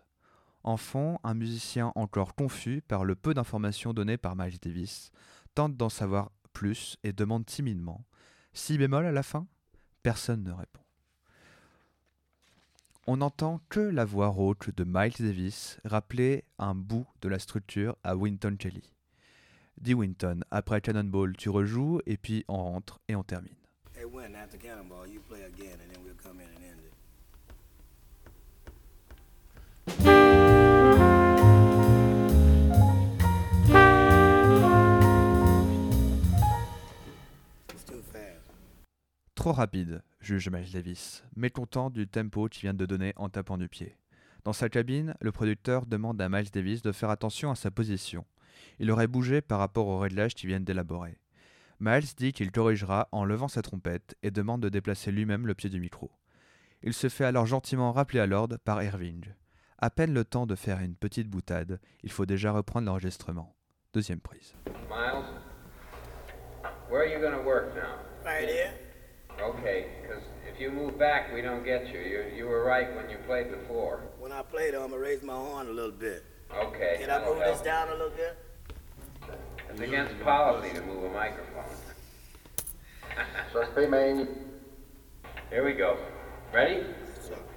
[0.63, 5.11] En fond, un musicien encore confus par le peu d'informations données par Miles Davis
[5.53, 8.03] tente d'en savoir plus et demande timidement
[8.57, 9.45] Si bémol à la fin
[10.01, 10.81] Personne ne répond.
[13.05, 17.95] On n'entend que la voix rauque de Miles Davis rappeler un bout de la structure
[18.03, 18.91] à Winton Kelly.
[19.77, 23.53] Dit Winton, après Cannonball, tu rejoues et puis on rentre et on termine.
[23.95, 26.06] Hey, when after Cannonball, you play again, and then we'll
[39.37, 43.69] Trop rapide, juge Miles Davis, mécontent du tempo qu'il vient de donner en tapant du
[43.69, 43.95] pied.
[44.43, 48.25] Dans sa cabine, le producteur demande à Miles Davis de faire attention à sa position.
[48.79, 51.19] Il aurait bougé par rapport aux réglages qu'ils viennent d'élaborer.
[51.79, 55.69] Miles dit qu'il corrigera en levant sa trompette et demande de déplacer lui-même le pied
[55.69, 56.09] du micro.
[56.81, 59.23] Il se fait alors gentiment rappeler à l'ordre par Irving.
[59.77, 63.55] À peine le temps de faire une petite boutade, il faut déjà reprendre l'enregistrement.
[63.93, 64.55] Deuxième prise.
[64.89, 65.25] Miles,
[66.89, 67.99] where are you going to work now?
[68.25, 68.86] Right here.
[69.47, 71.99] Okay, because if you move back, we don't get you.
[71.99, 74.01] You, you were right when you played before.
[74.19, 76.25] When I play, though, I'm gonna raise my horn a little bit.
[76.53, 76.97] Okay.
[76.99, 77.63] Can I move this help.
[77.63, 78.37] down a little bit?
[79.69, 81.63] It's against policy to move a microphone.
[85.49, 85.97] Here we go.
[86.53, 86.83] Ready?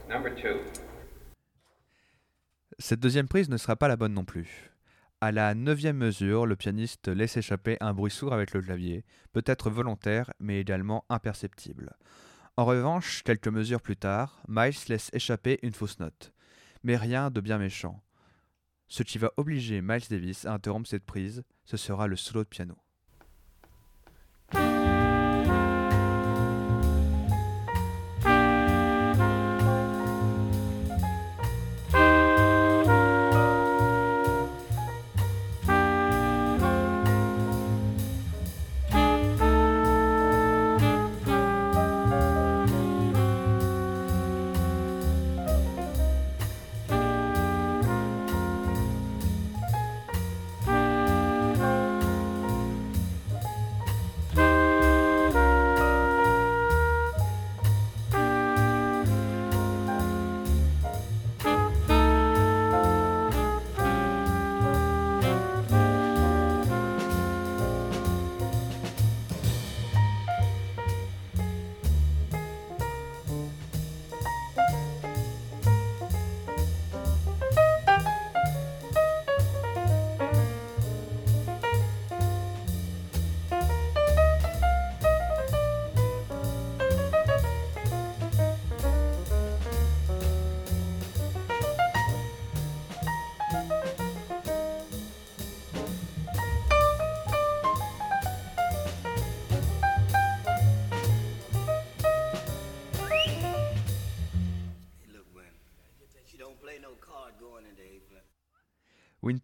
[0.08, 0.60] Number two.
[2.78, 4.69] Cette deuxième prise ne sera pas la bonne non plus.
[5.22, 9.68] À la neuvième mesure, le pianiste laisse échapper un bruit sourd avec le clavier, peut-être
[9.68, 11.94] volontaire, mais également imperceptible.
[12.56, 16.32] En revanche, quelques mesures plus tard, Miles laisse échapper une fausse note.
[16.84, 18.02] Mais rien de bien méchant.
[18.88, 22.48] Ce qui va obliger Miles Davis à interrompre cette prise, ce sera le solo de
[22.48, 22.78] piano.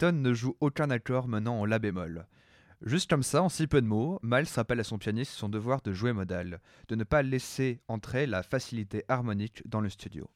[0.03, 2.27] Ne joue aucun accord menant en La bémol.
[2.83, 5.81] Juste comme ça, en si peu de mots, Miles rappelle à son pianiste son devoir
[5.81, 10.31] de jouer modal, de ne pas laisser entrer la facilité harmonique dans le studio.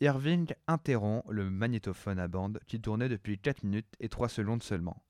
[0.00, 5.02] Irving interrompt le magnétophone à bande qui tournait depuis 4 minutes et 3 secondes seulement.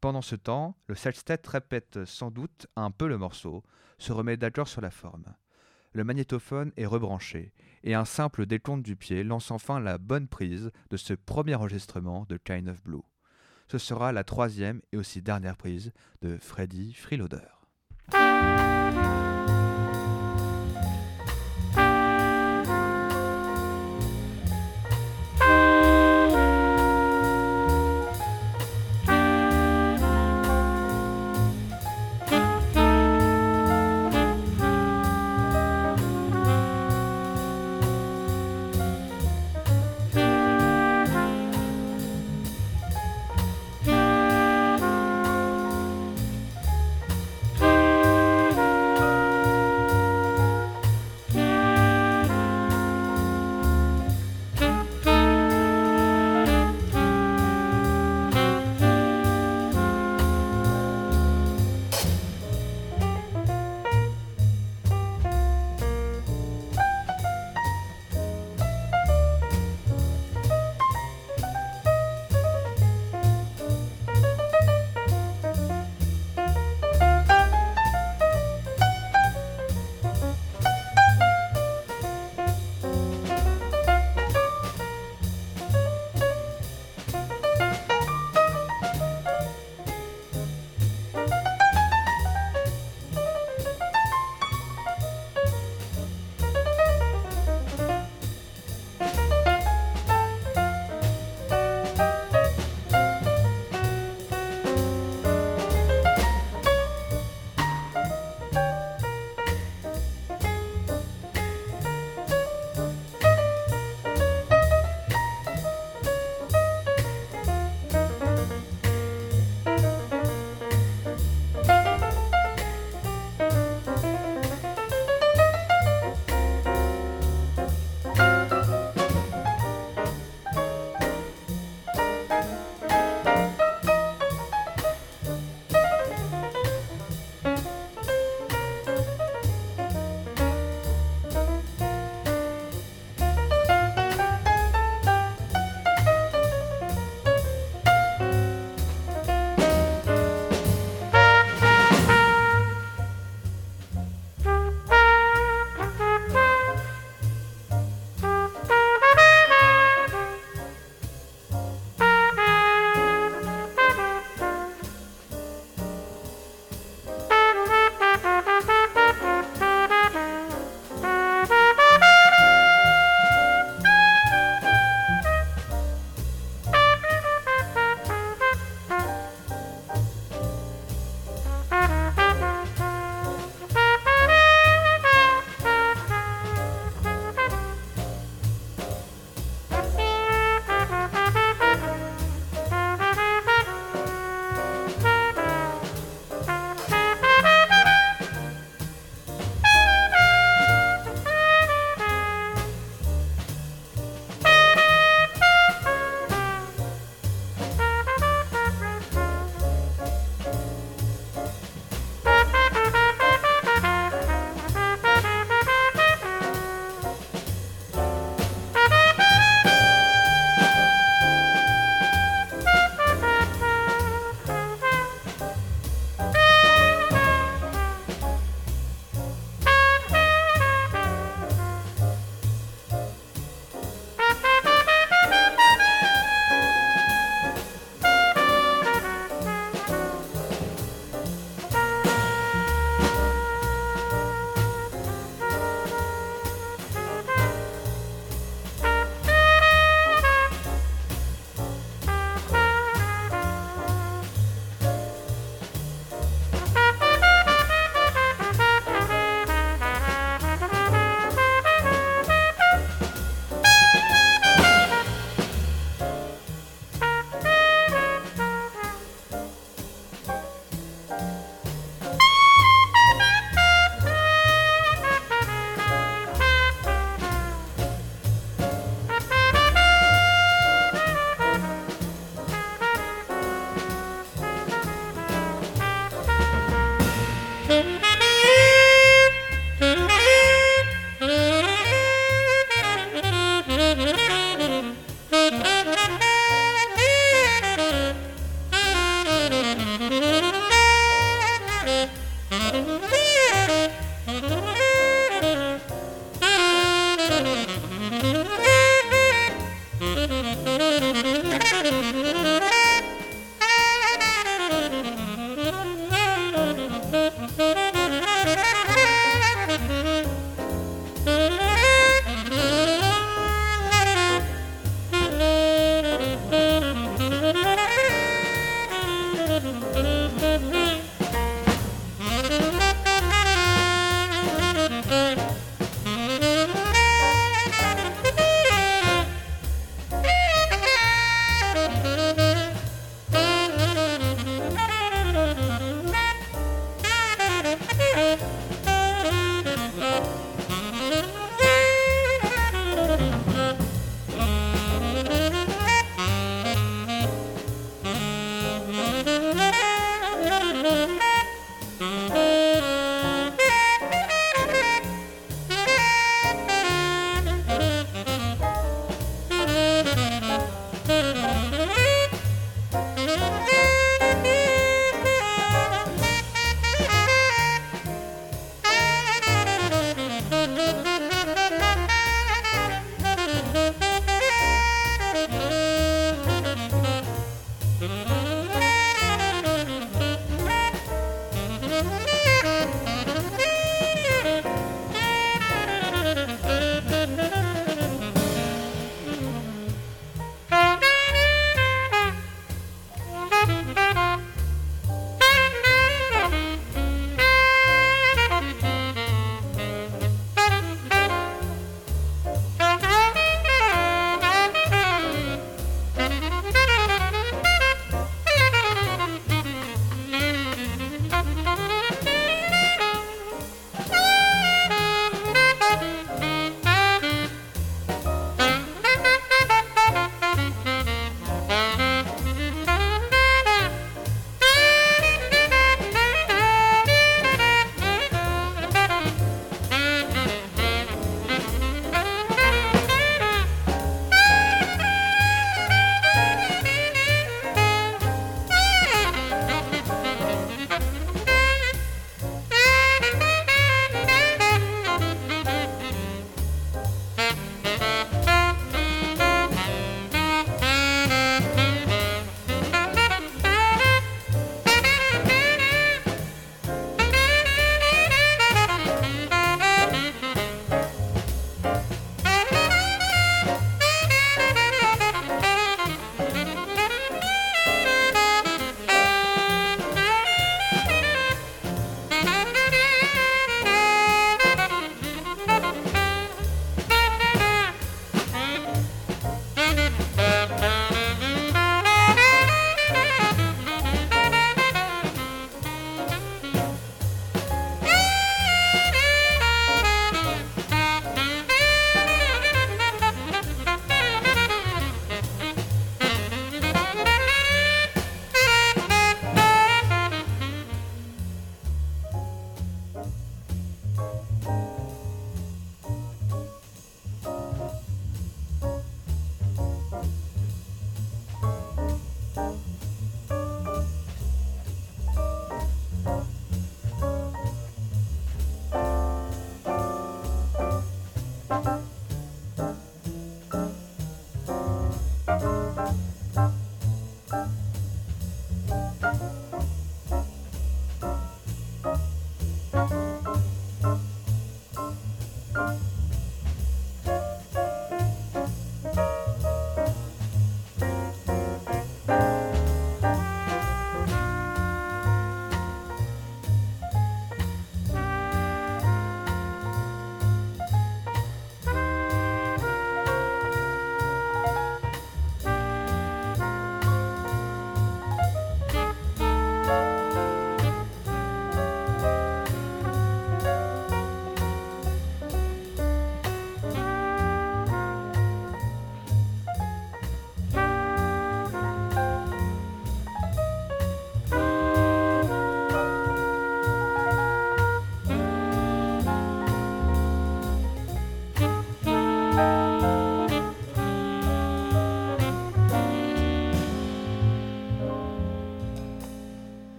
[0.00, 3.62] Pendant ce temps, le sextet répète sans doute un peu le morceau,
[3.98, 5.24] se remet d'accord sur la forme.
[5.96, 7.52] Le magnétophone est rebranché,
[7.84, 12.26] et un simple décompte du pied lance enfin la bonne prise de ce premier enregistrement
[12.28, 13.04] de Kind of Blue.
[13.68, 17.46] Ce sera la troisième et aussi dernière prise de Freddy Freeloader.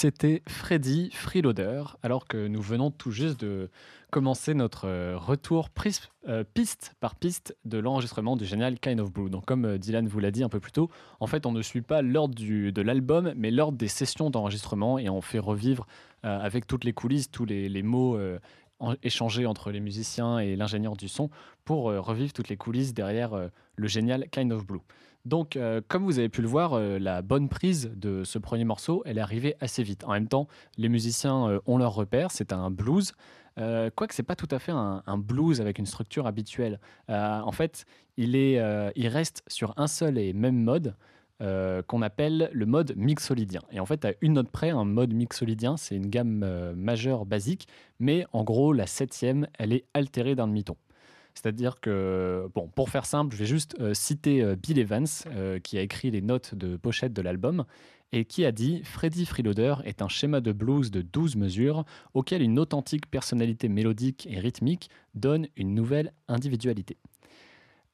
[0.00, 3.68] C'était Freddy Freeloader, alors que nous venons tout juste de
[4.12, 5.70] commencer notre euh, retour
[6.28, 9.28] euh, piste par piste de l'enregistrement du génial Kind of Blue.
[9.28, 11.62] Donc, comme euh, Dylan vous l'a dit un peu plus tôt, en fait, on ne
[11.62, 15.84] suit pas l'ordre de l'album, mais l'ordre des sessions d'enregistrement et on fait revivre
[16.22, 18.16] avec toutes les coulisses, tous les, mots
[19.02, 21.28] échangés entre les musiciens et l'ingénieur du son
[21.64, 24.80] pour revivre toutes les coulisses derrière le génial Kind of Blue.
[25.24, 28.64] Donc, euh, comme vous avez pu le voir, euh, la bonne prise de ce premier
[28.64, 30.04] morceau, elle est arrivée assez vite.
[30.04, 33.12] En même temps, les musiciens euh, ont leur repère, c'est un blues.
[33.96, 36.78] Quoique c'est pas tout à fait un, blues avec une structure habituelle.
[37.08, 38.62] En fait, il, est,
[38.94, 40.94] il reste sur un seul et même mode
[41.40, 43.62] qu'on appelle le mode mixolydien.
[43.72, 47.66] Et en fait, à une note près, un mode mixolydien, c'est une gamme majeure basique,
[47.98, 50.76] mais en gros, la septième, elle est altérée d'un demi-ton.
[51.38, 55.78] C'est-à-dire que, pour faire simple, je vais juste euh, citer euh, Bill Evans, euh, qui
[55.78, 57.64] a écrit les notes de pochette de l'album,
[58.10, 62.42] et qui a dit Freddy Freeloader est un schéma de blues de 12 mesures auquel
[62.42, 66.96] une authentique personnalité mélodique et rythmique donne une nouvelle individualité.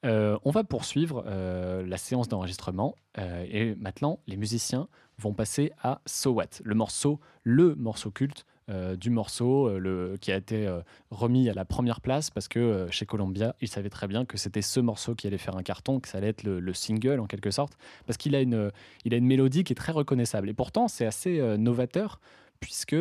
[0.03, 6.61] On va poursuivre la séance d'enregistrement et maintenant les musiciens vont passer à So What,
[6.63, 10.79] le morceau, le morceau culte euh, du morceau euh, qui a été euh,
[11.11, 14.63] remis à la première place parce que chez Columbia, ils savaient très bien que c'était
[14.63, 17.27] ce morceau qui allait faire un carton, que ça allait être le, le single en
[17.27, 18.71] quelque sorte, parce qu'il a une,
[19.11, 20.49] a une mélodie qui est très reconnaissable.
[20.49, 22.19] Et pourtant, c'est assez novateur
[22.59, 22.95] puisque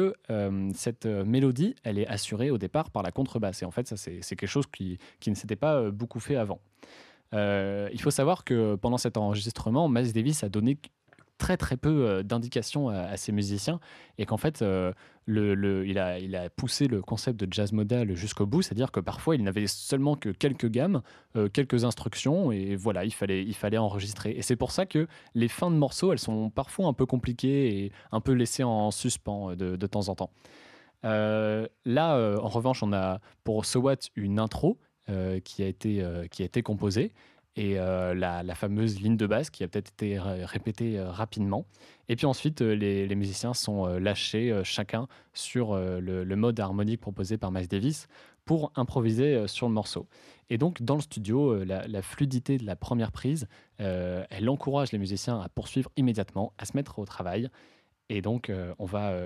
[0.74, 3.62] cette mélodie, elle est assurée au départ par la contrebasse.
[3.62, 6.60] Et en fait, ça, c'est quelque chose qui, qui ne s'était pas beaucoup fait avant.
[7.32, 10.76] Il faut savoir que pendant cet enregistrement, Miles Davis a donné
[11.44, 13.78] très très peu euh, d'indications à, à ses musiciens
[14.16, 14.92] et qu'en fait euh,
[15.26, 19.66] il, a, poussé le concept de jazz modal jusqu'au bout, c'est-à-dire que parfois il n'avait
[19.66, 21.02] seulement que quelques gammes,
[21.36, 24.30] euh, quelques instructions et voilà, il fallait, il fallait enregistrer.
[24.30, 27.84] Et c'est pour ça que les fins de morceaux, elles sont parfois un peu compliquées
[27.84, 30.30] et un peu laissées en suspens de, temps en temps.
[31.02, 34.78] Là, en revanche, on a pour So What une intro
[35.44, 37.12] qui a été composée
[37.56, 41.66] et euh, la, fameuse ligne de basse qui a peut-être été ré- répétée euh, rapidement.
[42.08, 47.52] Et puis ensuite, euh, les, musiciens sont lâchés chacun sur le, mode harmonique proposé par
[47.52, 48.08] Miles Davis
[48.44, 50.06] pour improviser sur le morceau.
[50.50, 53.46] Et donc, dans le studio, la, la fluidité de la première prise,
[53.78, 57.48] elle encourage les musiciens à poursuivre immédiatement, à se mettre au travail.
[58.10, 59.16] Et donc, on, va,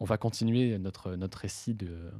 [0.00, 2.10] on va continuer notre, notre récit de,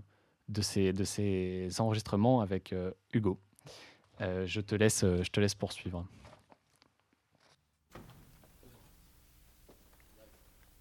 [0.48, 2.72] de, ces, de ces enregistrements avec
[3.12, 3.40] Hugo.
[4.20, 6.06] Euh, je, te laisse, euh, je te laisse poursuivre.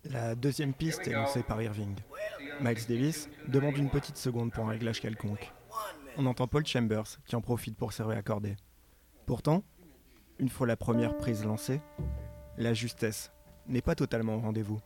[0.05, 1.95] La deuxième piste est lancée par Irving.
[2.61, 5.51] Miles Davis demande une petite seconde pour un réglage quelconque.
[6.17, 8.55] On entend Paul Chambers qui en profite pour se réaccorder.
[9.25, 9.63] Pourtant,
[10.39, 11.81] une fois la première prise lancée,
[12.57, 13.31] la justesse
[13.67, 14.79] n'est pas totalement au rendez-vous.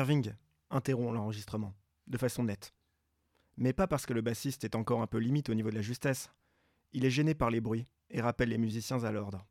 [0.00, 0.32] Irving
[0.70, 1.74] interrompt l'enregistrement,
[2.06, 2.72] de façon nette.
[3.58, 5.82] Mais pas parce que le bassiste est encore un peu limite au niveau de la
[5.82, 6.30] justesse.
[6.94, 9.46] Il est gêné par les bruits et rappelle les musiciens à l'ordre.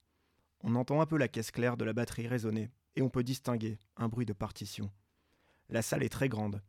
[0.62, 3.78] On entend un peu la caisse claire de la batterie résonner et on peut distinguer
[3.96, 4.90] un bruit de partition.
[5.70, 6.64] La salle est très grande.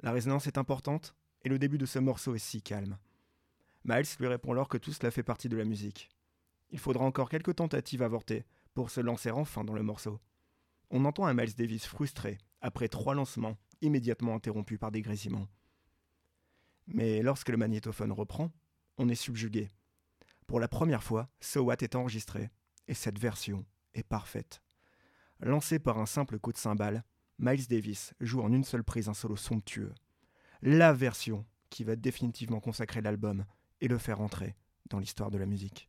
[0.00, 1.14] La résonance est importante
[1.44, 2.98] et le début de ce morceau est si calme.
[3.84, 6.10] Miles lui répond alors que tout cela fait partie de la musique.
[6.70, 10.18] Il faudra encore quelques tentatives avortées pour se lancer enfin dans le morceau.
[10.90, 15.48] On entend un Miles Davis frustré après trois lancements immédiatement interrompus par des grésillements.
[16.86, 18.50] Mais lorsque le magnétophone reprend,
[18.98, 19.70] on est subjugué.
[20.46, 22.50] Pour la première fois, So What est enregistré,
[22.88, 24.62] et cette version est parfaite.
[25.40, 27.04] Lancé par un simple coup de cymbale,
[27.38, 29.94] Miles Davis joue en une seule prise un solo somptueux.
[30.60, 33.46] La version qui va définitivement consacrer l'album
[33.80, 34.56] et le faire entrer
[34.90, 35.88] dans l'histoire de la musique.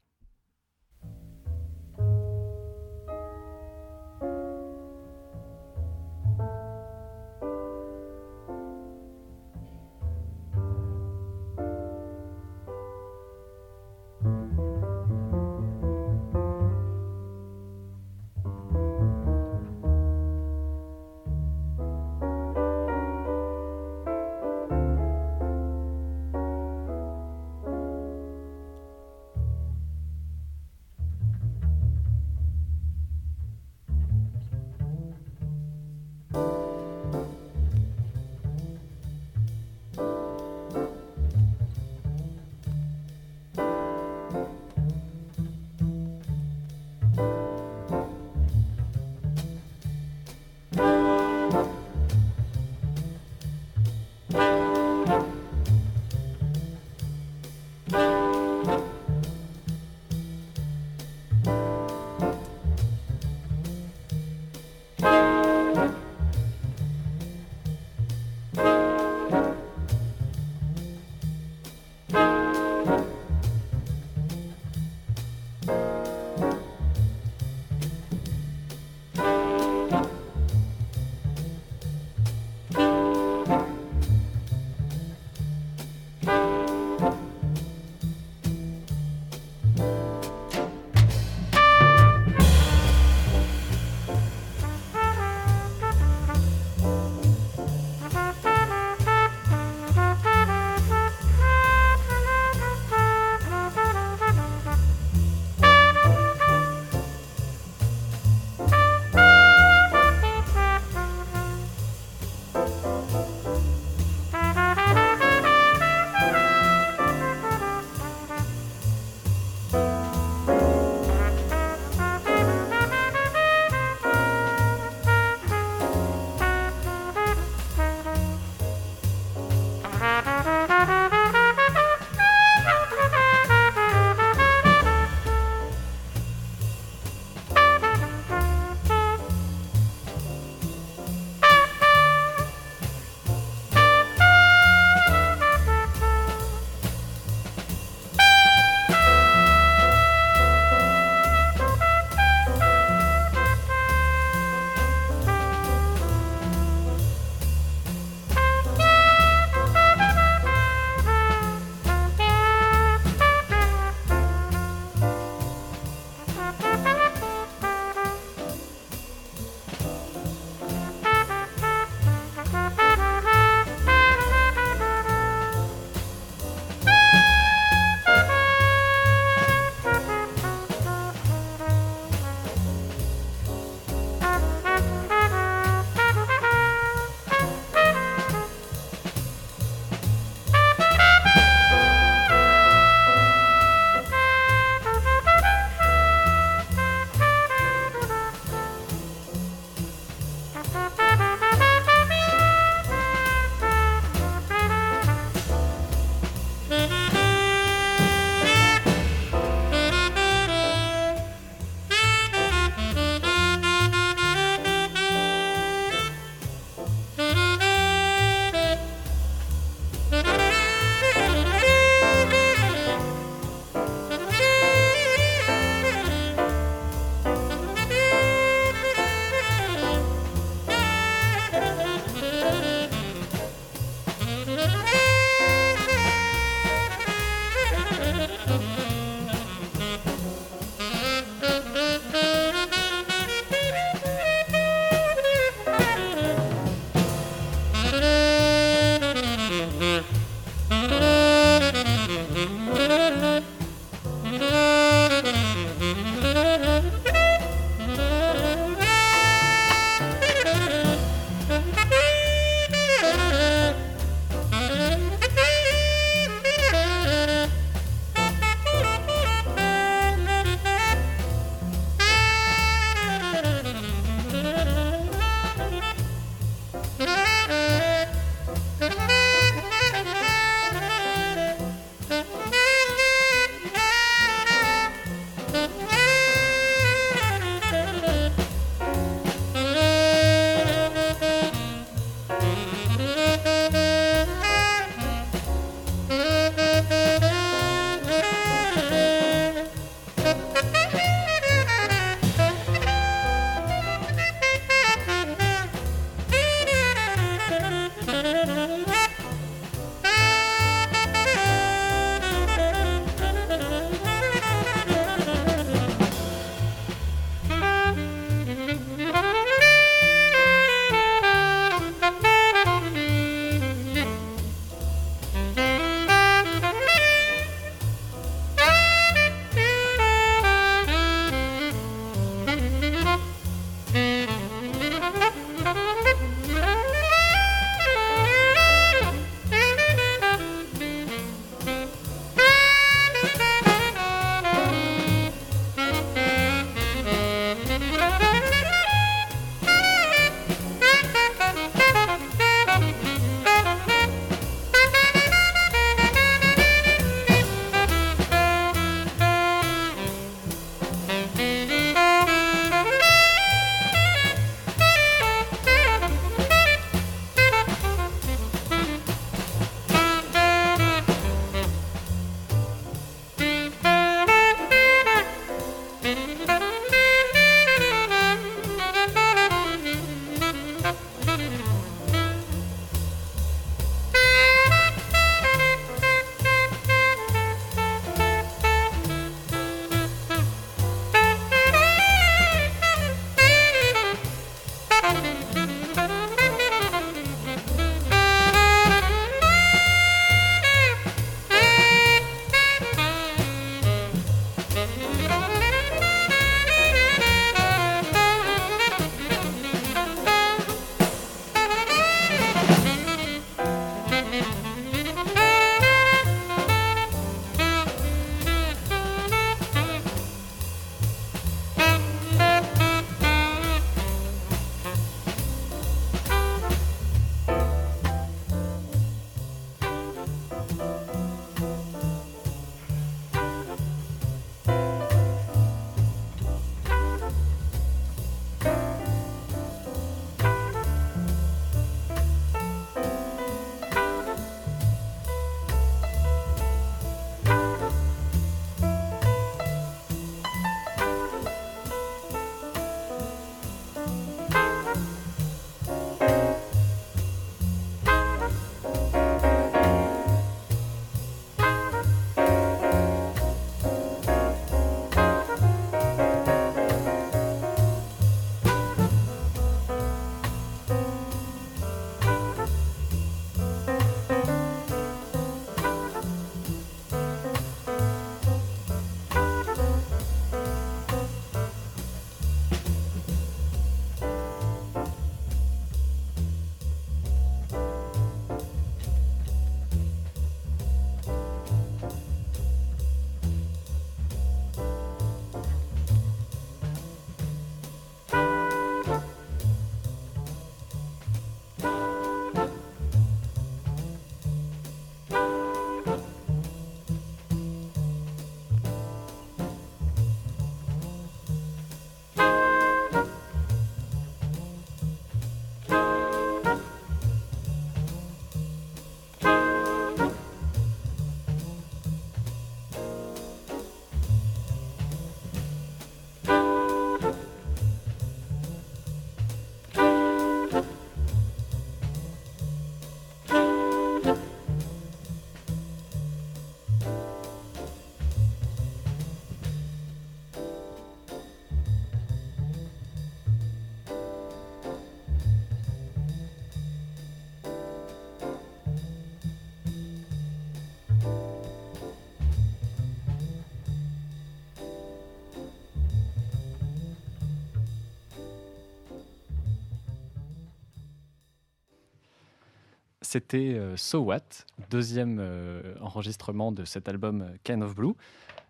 [563.32, 564.42] C'était euh, So What,
[564.90, 568.14] deuxième euh, enregistrement de cet album euh, Kind of Blue.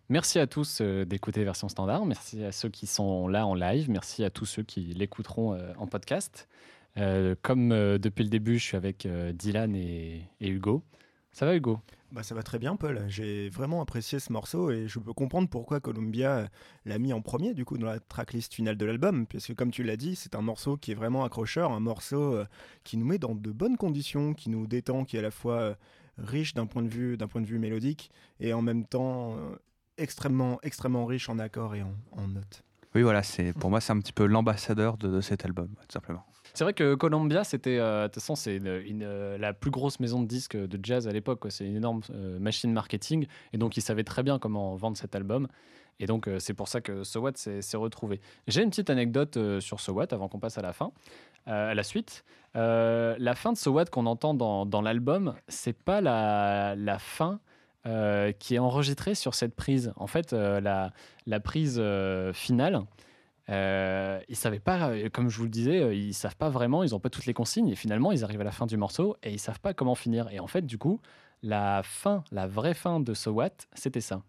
[0.08, 2.06] Merci à tous d'écouter version standard.
[2.06, 3.90] Merci à ceux qui sont là en live.
[3.90, 6.50] Merci à tous ceux qui l'écouteront en podcast.
[7.42, 10.84] Comme depuis le début, je suis avec Dylan et, et Hugo.
[11.32, 11.80] Ça va, Hugo?
[12.12, 13.06] Bah, ça va très bien, Paul.
[13.08, 16.48] J'ai vraiment apprécié ce morceau et je peux comprendre pourquoi Columbia euh,
[16.84, 19.26] l'a mis en premier, du coup, dans la tracklist finale de l'album.
[19.26, 22.46] Puisque, comme tu l'as dit, c'est un morceau qui est vraiment accrocheur, un morceau euh,
[22.84, 25.60] qui nous met dans de bonnes conditions, qui nous détend, qui est à la fois
[25.62, 25.76] euh,
[26.18, 29.38] riche d'un point, de vue- point de vue mélodique et en même temps
[29.98, 32.64] extrêmement, extrêmement riche en accords et en notes.
[32.94, 33.22] Oui, voilà,
[33.60, 36.26] pour moi, c'est un petit peu l'ambassadeur de, cet album, tout simplement.
[36.54, 40.80] C'est vrai que Columbia, c'était, euh, c'est euh, la plus grosse maison de disques de
[40.84, 41.46] jazz à l'époque.
[41.50, 43.28] C'est une énorme euh, machine marketing.
[43.54, 45.48] Et donc, ils savaient très bien comment vendre cet album.
[46.02, 48.20] Et donc, euh, c'est pour ça que So What s'est retrouvé.
[48.48, 50.92] J'ai une petite anecdote euh, sur So What avant qu'on passe à la fin,
[51.46, 52.26] à la suite.
[52.54, 57.40] La fin de So What qu'on entend dans, dans l'album, c'est pas la fin
[57.88, 59.92] euh, qui est enregistrée sur cette prise.
[59.96, 60.94] En fait, euh, la,
[61.26, 62.84] la prise euh, finale,
[63.50, 67.10] ils savaient pas, comme je vous le disais, ils savent pas vraiment, ils ont pas
[67.10, 69.60] toutes les consignes et finalement ils arrivent à la fin du morceau et ils savent
[69.60, 70.30] pas comment finir.
[70.32, 71.02] Et en fait, du coup,
[71.44, 74.22] la fin, la vraie fin de So What, c'était ça.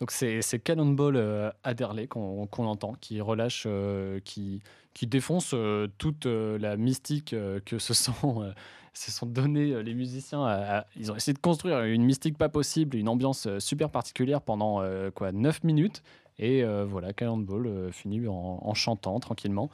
[0.00, 4.62] Donc c'est Cannonball euh, Adderley qu'on qu'on entend, qui relâche, euh, qui,
[4.94, 7.34] qui défonce euh, toute euh, la mystique
[7.64, 8.52] que se sont,
[8.92, 10.84] se sont donné euh, les musiciens.
[10.96, 14.82] ils ont essayé de construire une mystique pas possible, une ambiance super particulière pendant
[15.14, 16.02] quoi 9 minutes.
[16.38, 19.70] Et voilà, Cannonball finit en, en chantant tranquillement.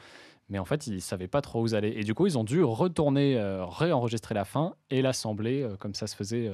[0.48, 1.92] Mais en fait, ils ne savaient pas trop où aller.
[1.96, 3.36] Et du coup, ils ont dû retourner,
[3.68, 6.50] réenregistrer la fin et l'assembler, comme ça se faisait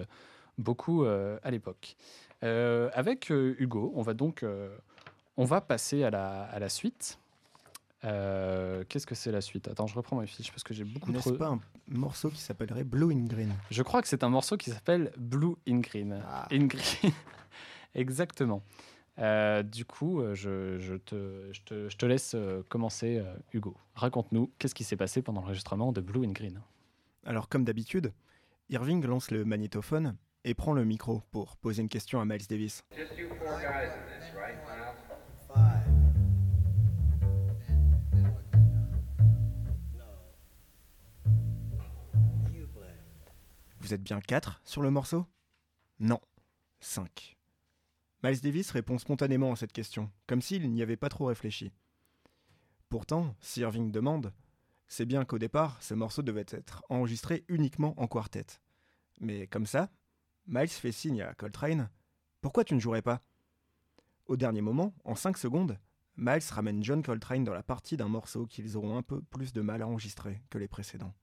[0.58, 1.96] beaucoup à l'époque.
[2.42, 4.76] Euh, avec euh, Hugo, on va donc euh,
[5.36, 7.18] on va passer à la, à la suite.
[8.04, 9.68] Euh, Qu'est-ce que c'est la suite?
[9.68, 11.38] Attends, je reprends mes fiches parce que j'ai beaucoup N'est-ce trop.
[11.38, 13.52] pas un morceau qui s'appellerait Blue in Green?
[13.70, 16.20] Je crois que c'est un morceau qui s'appelle Blue in Green.
[16.26, 16.48] Ah.
[16.50, 17.12] In Green.
[17.94, 18.62] Exactement.
[19.18, 22.34] Euh, du coup, je, je te, je, te, je te laisse
[22.68, 23.22] commencer,
[23.52, 23.76] Hugo.
[23.94, 26.60] Raconte-nous, qu'est-ce qui s'est passé pendant l'enregistrement de Blue in Green?
[27.24, 28.12] Alors, comme d'habitude,
[28.70, 32.84] Irving lance le magnétophone et prend le micro pour poser une question à Miles Davis.
[43.80, 45.26] Vous êtes bien 4 sur le morceau?
[45.98, 46.20] Non,
[46.80, 47.36] 5.
[48.22, 51.72] Miles Davis répond spontanément à cette question, comme s'il n'y avait pas trop réfléchi.
[52.88, 54.32] Pourtant, si Irving demande,
[54.86, 58.46] c'est bien qu'au départ, ce morceau devait être enregistré uniquement en quartet.
[59.20, 59.90] Mais comme ça,
[60.46, 61.88] Miles fait signe à Coltrane
[62.40, 63.22] Pourquoi tu ne jouerais pas?
[64.26, 65.78] Au dernier moment, en 5 secondes,
[66.16, 69.60] Miles ramène John Coltrane dans la partie d'un morceau qu'ils auront un peu plus de
[69.60, 71.14] mal à enregistrer que les précédents.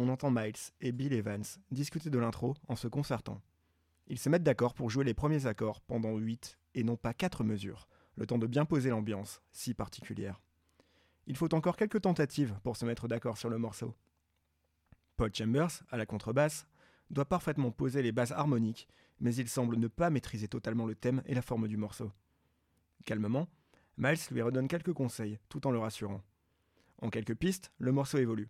[0.00, 3.42] On entend Miles et Bill Evans discuter de l'intro en se concertant.
[4.08, 7.44] Ils se mettent d'accord pour jouer les premiers accords pendant 8 et non pas 4
[7.44, 10.40] mesures, le temps de bien poser l'ambiance, si particulière.
[11.26, 13.94] Il faut encore quelques tentatives pour se mettre d'accord sur le morceau.
[15.16, 16.66] Paul Chambers, à la contrebasse,
[17.10, 18.88] doit parfaitement poser les bases harmoniques,
[19.20, 22.10] mais il semble ne pas maîtriser totalement le thème et la forme du morceau.
[23.04, 23.48] Calmement,
[23.96, 26.22] Miles lui redonne quelques conseils, tout en le rassurant.
[27.02, 28.48] En quelques pistes, le morceau évolue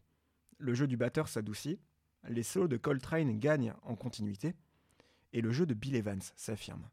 [0.59, 1.81] le jeu du batteur s'adoucit,
[2.29, 4.55] les solos de Coltrane gagnent en continuité,
[5.33, 6.89] et le jeu de Bill Evans s'affirme.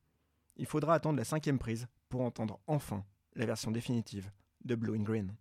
[0.58, 3.04] Il faudra attendre la cinquième prise pour entendre enfin
[3.36, 4.32] la version définitive
[4.64, 5.36] de Blue in Green.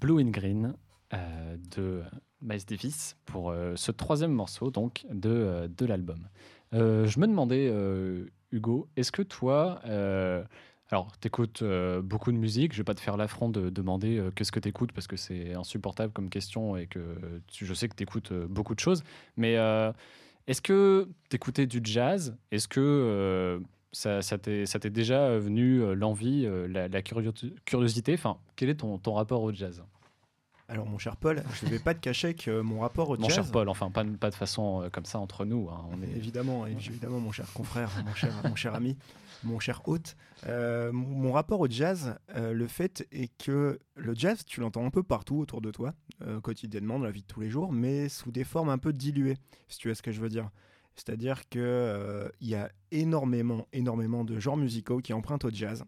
[0.00, 0.74] Blue and Green
[1.12, 2.02] euh, de
[2.40, 6.28] Miles Davis pour euh, ce troisième morceau donc de, euh, de l'album.
[6.72, 7.68] Je me demandais,
[8.52, 9.80] Hugo, est-ce que toi,
[10.88, 11.64] alors tu écoutes
[12.04, 14.92] beaucoup de musique, je vais pas te faire l'affront de demander qu'est-ce que tu écoutes
[14.92, 17.02] parce que c'est insupportable comme question et que
[17.52, 19.02] je sais que tu écoutes beaucoup de choses,
[19.36, 19.54] mais
[20.46, 22.36] est-ce que tu écoutais du jazz?
[22.52, 23.60] Est-ce que
[23.92, 27.32] ça, ça t'est déjà venu euh, l'envie, euh, la, la curio-
[27.64, 28.14] curiosité?
[28.14, 29.82] Enfin, quel est ton, ton rapport au jazz?
[30.68, 33.26] Alors, mon cher Paul, je ne vais pas te cacher que mon rapport au Mon
[33.26, 33.34] jazz.
[33.34, 35.68] cher Paul, enfin, pas, pas de façon euh, comme ça entre nous.
[35.68, 36.16] hein, on est...
[36.16, 38.96] Évidemment, évidemment, mon cher confrère, mon cher, mon cher ami,
[39.42, 40.16] mon cher hôte.
[40.46, 44.86] Euh, mon mon rapport au jazz, euh, le fait est que le jazz, tu l'entends
[44.86, 47.72] un peu partout autour de toi, euh, quotidiennement, dans la vie de tous les jours,
[47.72, 50.50] mais sous des formes un peu diluées, si tu vois ce que je veux dire.
[51.00, 55.84] C'est-à-dire que euh, y a énormément, énormément de genres musicaux qui empruntent au jazz,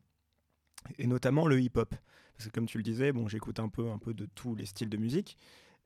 [0.99, 1.95] et notamment le hip-hop.
[2.37, 4.65] Parce que comme tu le disais, bon, j'écoute un peu, un peu de tous les
[4.65, 5.37] styles de musique.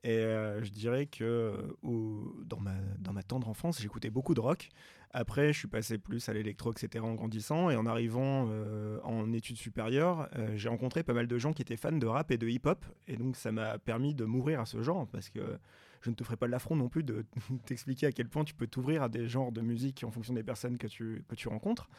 [0.03, 4.69] Et euh, je dirais que euh, dans, ma, tendre enfance, j'écoutais beaucoup de rock.
[5.11, 7.03] Après, je suis passé plus à l'électro, etc.
[7.03, 7.69] en grandissant.
[7.69, 11.75] Et en arrivant euh, en études supérieures, j'ai rencontré pas mal de gens qui étaient
[11.75, 12.85] fans de rap et de hip-hop.
[13.07, 15.05] Et donc, ça m'a permis de m'ouvrir à ce genre.
[15.07, 15.59] Parce que
[16.01, 17.25] je ne te ferai pas l'affront non plus de
[17.65, 20.43] t'expliquer à quel point tu peux t'ouvrir à des genres de musique en fonction des
[20.43, 21.89] personnes que tu, que tu rencontres.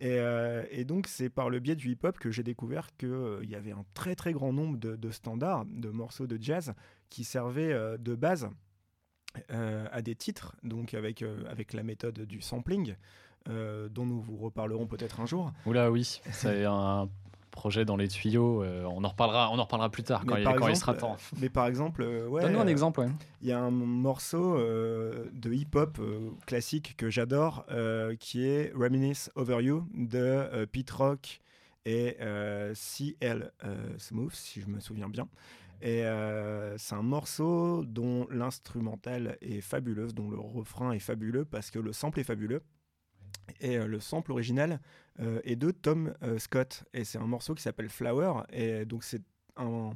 [0.00, 3.72] Et, euh, donc, c'est par le biais du hip-hop que j'ai découvert qu'il y avait
[3.72, 6.74] un très très grand nombre de, standards, de morceaux de jazz
[7.08, 8.48] qui servaient euh, de base
[9.50, 12.94] euh, à des titres, donc avec, euh, avec la méthode du sampling,
[13.48, 15.52] euh, dont nous vous reparlerons peut-être un jour.
[15.66, 17.08] Oula, oui, c'est un
[17.56, 18.62] projet dans les tuyaux.
[18.62, 21.14] euh, on, en reparlera, on en reparlera plus tard, quand, il, quand sera temps.
[21.14, 23.08] euh, Mais par exemple, euh, ouais, Donne-nous un exemple, ouais.
[23.42, 28.72] Il y a un morceau euh, de hip-hop euh, classique que j'adore euh, qui est
[28.76, 31.40] Reminisce Over You de euh, Pete Rock
[31.84, 35.26] et euh, CL euh, Smooth, si je me souviens bien.
[35.82, 41.70] Et euh, c'est un morceau dont l'instrumental est fabuleuse, dont le refrain est fabuleux parce
[41.70, 42.62] que le sample est fabuleux.
[43.60, 44.80] Et euh, le sample original
[45.20, 46.84] euh, est de Tom euh, Scott.
[46.92, 48.42] Et c'est un morceau qui s'appelle Flower.
[48.52, 49.22] Et donc c'est
[49.56, 49.90] un,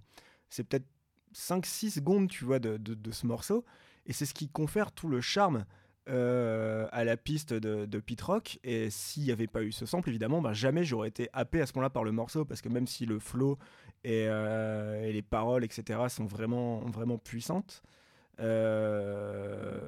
[0.48, 0.86] c'est peut-être
[1.34, 3.64] 5-6 secondes, tu vois, de, de- ce morceau.
[4.06, 5.64] Et c'est ce qui confère tout le charme
[6.08, 8.58] euh, à la piste de, de Pete Rock.
[8.64, 11.66] Et s'il n'y avait pas eu ce sample, évidemment, ben, jamais j'aurais été happé à
[11.66, 12.44] ce moment-là par le morceau.
[12.44, 13.58] Parce que même si le flow
[14.02, 17.82] et, et les paroles, etc., sont vraiment, vraiment puissantes,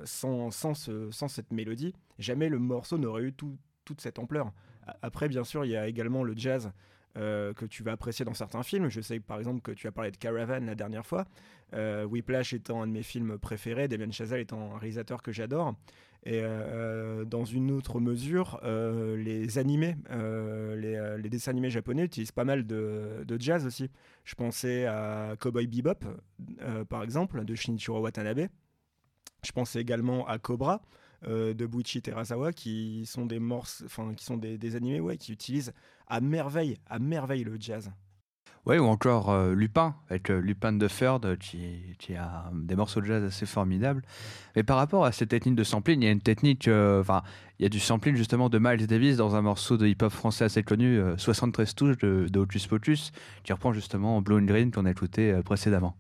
[0.04, 4.52] sans, sans, ce- sans cette mélodie, jamais le morceau n'aurait eu tout- toute cette ampleur.
[5.02, 6.72] Après, bien sûr, il y a également le jazz
[7.18, 8.88] euh, que tu vas apprécier dans certains films.
[8.88, 11.26] Je sais par exemple que tu as parlé de Caravan la dernière fois.
[11.74, 15.74] Euh, Whiplash étant un de mes films préférés, Damien Chazelle étant un réalisateur que j'adore.
[16.24, 22.66] Et euh, dans une autre mesure, les animés, les, dessins animés japonais utilisent pas mal
[22.66, 23.90] de, de jazz aussi.
[24.24, 26.06] Je pensais à Cowboy Bebop,
[26.88, 28.46] par exemple, de Shinichiro Watanabe.
[29.44, 30.80] Je pensais également à Cobra
[31.26, 35.16] euh, de Buichi Terasawa, qui sont des morceaux, enfin qui sont des, des animés, ouais,
[35.16, 35.72] qui utilisent
[36.06, 37.92] à merveille, à merveille le jazz.
[38.64, 43.06] Ouais, ou encore euh, Lupin, avec Lupin de Third, qui, qui a des morceaux de
[43.06, 44.02] jazz assez formidables.
[44.54, 47.22] Mais par rapport à cette technique de sampling, il y a une technique, euh, enfin,
[47.58, 50.44] il y a du sampling justement de Miles Davis dans un morceau de hip-hop français
[50.44, 53.10] assez connu, euh, 73 touches de, de Hocus Pocus,
[53.42, 55.96] qui reprend justement Blue and Green qu'on a écouté précédemment.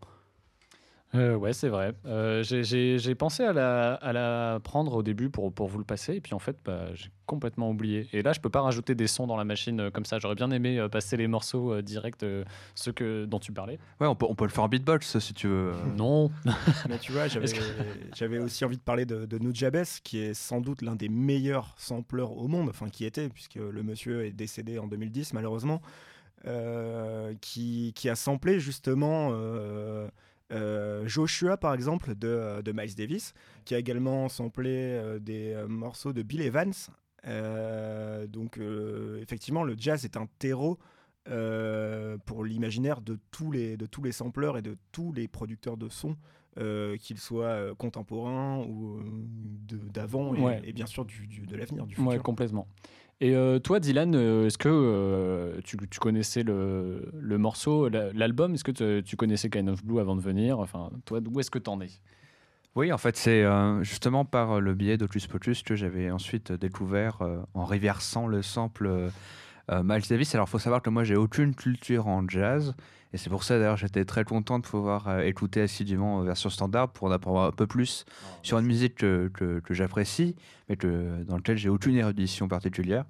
[1.14, 1.92] Euh, ouais, c'est vrai.
[2.06, 6.14] Euh, j'ai- pensé à la, à la prendre au début pour, pour vous le passer,
[6.14, 8.08] et puis en fait, bah, j'ai complètement oublié.
[8.14, 10.18] Et là, je peux pas rajouter des sons dans la machine euh, comme ça.
[10.18, 12.44] J'aurais bien aimé euh, passer les morceaux euh, directs, euh,
[12.74, 13.78] ceux que, dont tu parlais.
[14.00, 15.72] Ouais, on peut, on peut le faire en beatbox si tu veux.
[15.96, 16.30] Non.
[16.88, 17.26] Mais tu vois,
[18.16, 21.74] j'avais aussi envie de parler de, de Nujabes, qui est sans doute l'un des meilleurs
[21.76, 25.82] sampleurs au monde, enfin qui était, puisque le monsieur est décédé en 2010 malheureusement,
[26.46, 29.30] euh, qui, qui a samplé justement
[30.52, 33.34] euh, euh, Joshua par exemple de, de Miles Davis,
[33.64, 36.72] qui a également samplé euh, des euh, morceaux de Bill Evans.
[37.26, 40.78] Euh, donc euh, effectivement, le jazz est un terreau
[41.28, 45.76] euh, pour l'imaginaire de tous les de tous les sampleurs et de tous les producteurs
[45.76, 46.16] de sons
[46.58, 49.02] euh, qu'ils soient euh, contemporains ou euh,
[49.92, 50.60] d'avant et, Ouais.
[50.64, 52.22] et bien sûr du, du- de l'avenir, du Ouais, futur.
[52.24, 52.66] complètement.
[53.20, 58.54] Et euh, toi, Dylan, euh, est-ce que euh, tu, connaissais le, morceau, la- l'album?
[58.54, 60.58] Est-ce que tu, connaissais Kind of Blue avant de venir?
[60.58, 61.90] Enfin, toi, d'où est-ce que t'en es?
[62.74, 63.44] Oui, en fait, c'est
[63.82, 67.18] justement par le biais d'Hocus Pocus que j'avais ensuite découvert
[67.52, 69.10] en reversant le sample
[69.70, 70.34] Miles Davis.
[70.34, 72.74] Alors, il faut savoir que moi, j'ai aucune culture en jazz.
[73.12, 76.48] Et c'est pour ça, d'ailleurs, j'étais très content de pouvoir euh, écouter assidûment en version
[76.48, 78.06] standard pour en apprendre un peu plus
[78.42, 80.34] sur une musique que, que, que j'apprécie,
[80.68, 83.04] mais que, dans laquelle j'ai aucune érudition particulière.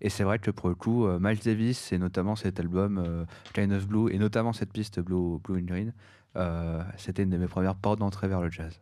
[0.00, 3.24] Et c'est vrai que pour le coup, euh, Miles Davis, et notamment cet album euh,
[3.54, 5.92] Kind of Blue, et notamment cette piste Blue, Blue and Green,
[6.36, 8.80] euh, c'était une de mes premières portes d'entrée vers le jazz.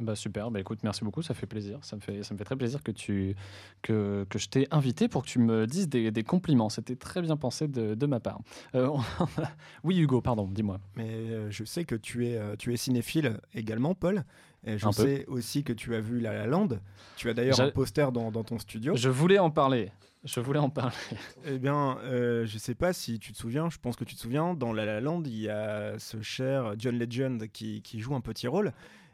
[0.00, 1.80] Bah super, bah écoute, merci beaucoup, ça fait plaisir.
[1.82, 3.34] Ça me fait, ça me fait très plaisir que, tu,
[3.82, 6.68] que, que je t'ai invité pour que tu me dises des, des compliments.
[6.68, 8.38] C'était très bien pensé de, de ma part.
[8.76, 8.90] Euh,
[9.82, 10.78] oui, Hugo, pardon, dis-moi.
[10.94, 14.22] Mais euh, je sais que tu es, euh, tu es cinéphile également, Paul.
[14.64, 15.02] Et je Un peu.
[15.02, 16.68] sais aussi que tu as vu La La Land.
[17.16, 18.94] Tu as d'ailleurs un poster dans, dans ton studio.
[18.94, 19.90] Je voulais en parler.
[20.22, 20.94] Je voulais en parler.
[21.44, 24.20] Eh bien, euh, je sais pas si tu te souviens, je pense que tu te
[24.20, 28.14] souviens, dans La La Land, il y a ce cher John Legend qui, qui joue
[28.14, 28.72] un petit rôle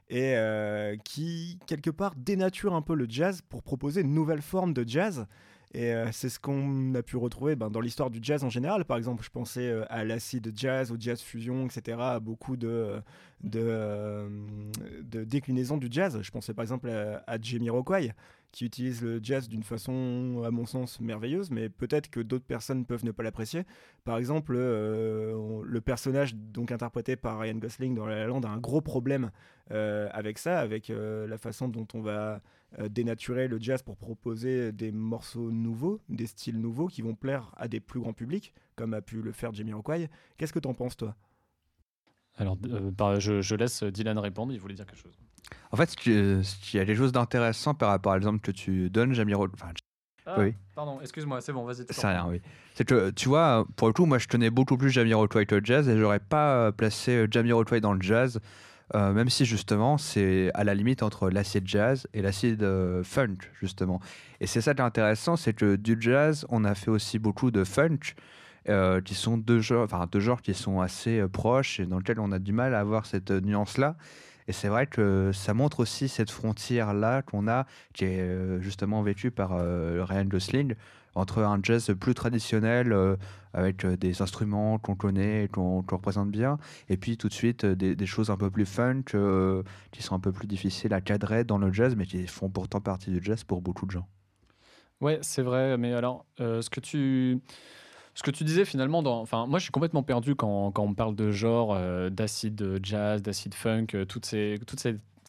[0.08, 4.74] et euh, qui, quelque part, dénature un peu le jazz pour proposer une nouvelle forme
[4.74, 5.26] de jazz.
[5.72, 8.84] Et euh, c'est ce qu'on a pu retrouver ben, dans l'histoire du jazz en général.
[8.84, 13.02] Par exemple, je pensais euh, à l'acid jazz, au jazz fusion, etc., à beaucoup de,
[15.02, 16.20] déclinaisons du jazz.
[16.22, 18.12] Je pensais par exemple à, à Jamiroquai,
[18.54, 22.86] qui utilise le jazz d'une façon, à mon sens, merveilleuse, mais peut-être que d'autres personnes
[22.86, 23.64] peuvent ne pas l'apprécier.
[24.04, 28.48] Par exemple, euh, le personnage donc interprété par Ryan Gosling dans La La Land a
[28.48, 29.32] un gros problème
[29.72, 32.40] euh, avec ça, avec euh, la façon dont on va
[32.90, 37.68] dénaturer le jazz pour proposer des morceaux nouveaux, des styles nouveaux qui vont plaire à
[37.68, 40.08] des plus grands publics, comme a pu le faire Jamiroquai.
[40.36, 41.14] Qu'est-ce que t'en penses, toi?
[42.36, 45.23] Alors, bah, je laisse Dylan répondre, il voulait dire quelque chose.
[45.72, 46.42] En fait, il
[46.74, 49.48] y a des choses d'intéressant par rapport à l'exemple que tu donnes, Jamiro.
[49.52, 49.68] Enfin,
[50.26, 50.54] Ah, Oui.
[50.74, 51.84] Pardon, excuse-moi, c'est bon, vas-y.
[51.90, 52.40] c'est rien, oui.
[52.74, 55.64] C'est que, tu vois, pour le coup, moi, je tenais beaucoup plus Jamiroquai que le
[55.64, 58.40] jazz et j'aurais pas euh, placé euh, Jamiroquai dans le jazz,
[58.94, 63.36] euh, même si justement, c'est à la limite entre l'acid jazz et l'acid euh, funk,
[63.60, 64.00] justement.
[64.40, 67.50] Et c'est ça qui est intéressant, c'est que du jazz, on a fait aussi beaucoup
[67.50, 67.98] de funk.
[68.70, 72.18] euh, qui sont deux genres, enfin deux genres qui sont assez proches et dans lesquels
[72.18, 73.94] on a du mal à avoir cette nuance-là.
[74.48, 79.02] Et c'est vrai que ça montre aussi cette frontière-là qu'on a, qui est euh, justement
[79.02, 80.74] vécue par euh, Ryan Gosling,
[81.14, 83.16] entre un jazz plus traditionnel, euh,
[83.52, 88.06] avec des instruments qu'on connaît et qu'on représente bien, et puis tout de suite des,
[88.06, 89.04] choses un peu plus funk,
[89.92, 92.80] qui sont un peu plus difficiles à cadrer dans le jazz, mais qui font pourtant
[92.80, 94.08] partie du jazz pour beaucoup de gens.
[95.00, 97.38] Ouais, c'est vrai, mais alors, euh, ce que tu.
[98.14, 101.30] Ce que tu disais finalement, moi je suis complètement perdu quand, quand on parle de
[101.30, 104.58] genre, euh, d'acide jazz, d'acide funk, euh, toutes ces,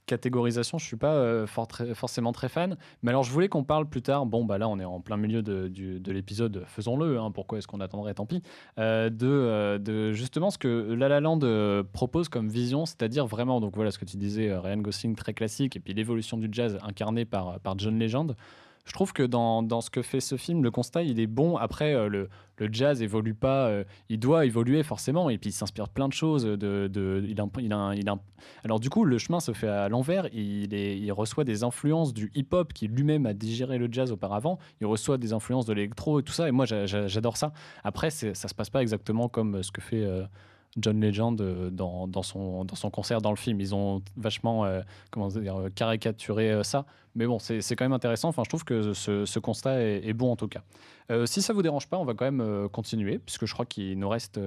[0.05, 2.77] catégorisations, je suis pas euh, forcément très fan.
[3.03, 5.17] Mais alors je voulais qu'on parle plus tard, bon bah là on est en plein
[5.17, 8.41] milieu de, l'épisode, faisons-le, hein, pourquoi est-ce qu'on attendrait, tant pis,
[8.79, 13.59] euh, de, euh, justement ce que La La Land euh, propose comme vision, c'est-à-dire vraiment,
[13.59, 16.47] donc voilà ce que tu disais, euh, Ryan Gosling très classique, et puis l'évolution du
[16.51, 18.35] jazz incarné par, par John Legend.
[18.85, 21.57] Je trouve que dans, dans ce que fait ce film, le constat, il est bon.
[21.57, 22.29] Après, euh, le,
[22.59, 23.67] le jazz évolue pas.
[23.67, 25.29] euh, il doit évoluer forcément.
[25.31, 26.43] Et puis, il s'inspire de plein de choses.
[26.43, 26.55] De,
[26.87, 28.09] de- il il
[28.63, 30.27] Alors, du coup, le chemin se fait à l'envers.
[30.33, 34.59] Il, est- il reçoit des influences du hip-hop qui lui-même a digéré le jazz auparavant.
[34.81, 36.47] Il reçoit des influences de l'électro et tout ça.
[36.47, 37.53] Et moi, j'a- j'a- j'adore ça.
[37.83, 40.03] Après, ça se passe pas exactement comme ce que fait.
[40.05, 40.25] euh,
[40.77, 43.59] John Legend euh, dans, dans, son, dans son concert dans le film.
[43.61, 46.85] Ils ont vachement euh, comment dire, euh, caricaturé ça.
[47.15, 48.27] Mais bon, c'est quand même intéressant.
[48.27, 50.63] Enfin, je trouve que ce, constat est, bon en tout cas.
[51.25, 54.09] Si ça vous dérange pas, on va quand même continuer, puisque je crois qu'il nous
[54.09, 54.37] reste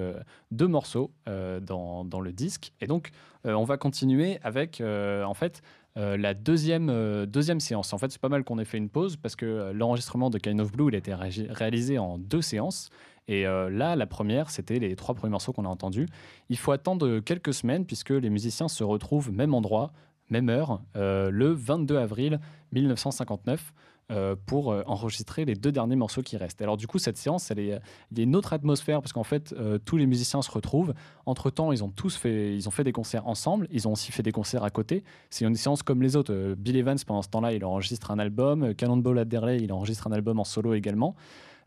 [0.50, 2.74] deux morceaux dans, dans le disque.
[2.82, 3.12] Et donc,
[3.44, 5.62] on va continuer avec, en fait,
[5.96, 7.94] la deuxième, deuxième séance.
[7.94, 10.60] En fait, c'est pas mal qu'on ait fait une pause, parce que l'enregistrement de Kind
[10.60, 12.90] of Blue, il a été réalisé en deux séances.
[13.28, 16.08] Et euh, là, la première, c'était les trois premiers morceaux qu'on a entendus.
[16.48, 19.92] Il faut attendre quelques semaines, puisque les musiciens se retrouvent même endroit,
[20.30, 22.40] même heure, euh, le 22 avril
[22.72, 23.72] 1959
[24.10, 26.62] euh, pour enregistrer les deux derniers morceaux qui restent.
[26.62, 27.78] Alors du coup, cette séance, elle est,
[28.10, 29.54] il y a une autre atmosphère parce qu'en fait,
[29.84, 30.94] tous les musiciens se retrouvent.
[31.26, 33.68] Entre temps, ils ont tous fait, ils ont fait des concerts ensemble.
[33.70, 35.04] Ils ont aussi fait des concerts à côté.
[35.28, 36.54] C'est une séance comme les autres.
[36.56, 38.74] Bill Evans, pendant ce temps-là, il enregistre un album.
[38.74, 41.14] Cannonball Adderley, il enregistre un album en solo également.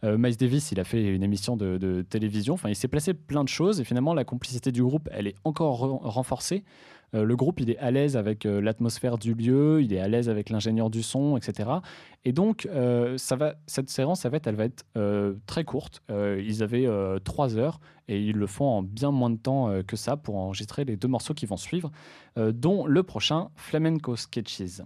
[0.04, 2.56] Euh, Miles Davis, il a fait une émission de, télévision.
[2.56, 5.36] Enfin, il s'est placé plein de choses et finalement, la complicité du groupe, elle est
[5.43, 6.64] encore re- renforcée.
[7.14, 10.08] Euh, le groupe, il est à l'aise avec euh, l'atmosphère du lieu, il est à
[10.08, 11.70] l'aise avec l'ingénieur du son, etc.
[12.24, 12.68] Et donc,
[13.18, 14.86] cette séance, ça va être, elle va être
[15.47, 16.04] très courte.
[16.10, 16.88] Ils avaient
[17.24, 20.86] trois heures et ils le font en bien moins de temps que ça pour enregistrer
[20.86, 21.91] les deux morceaux qui vont suivre,
[22.38, 24.82] dont le prochain, Flamenco Sketches.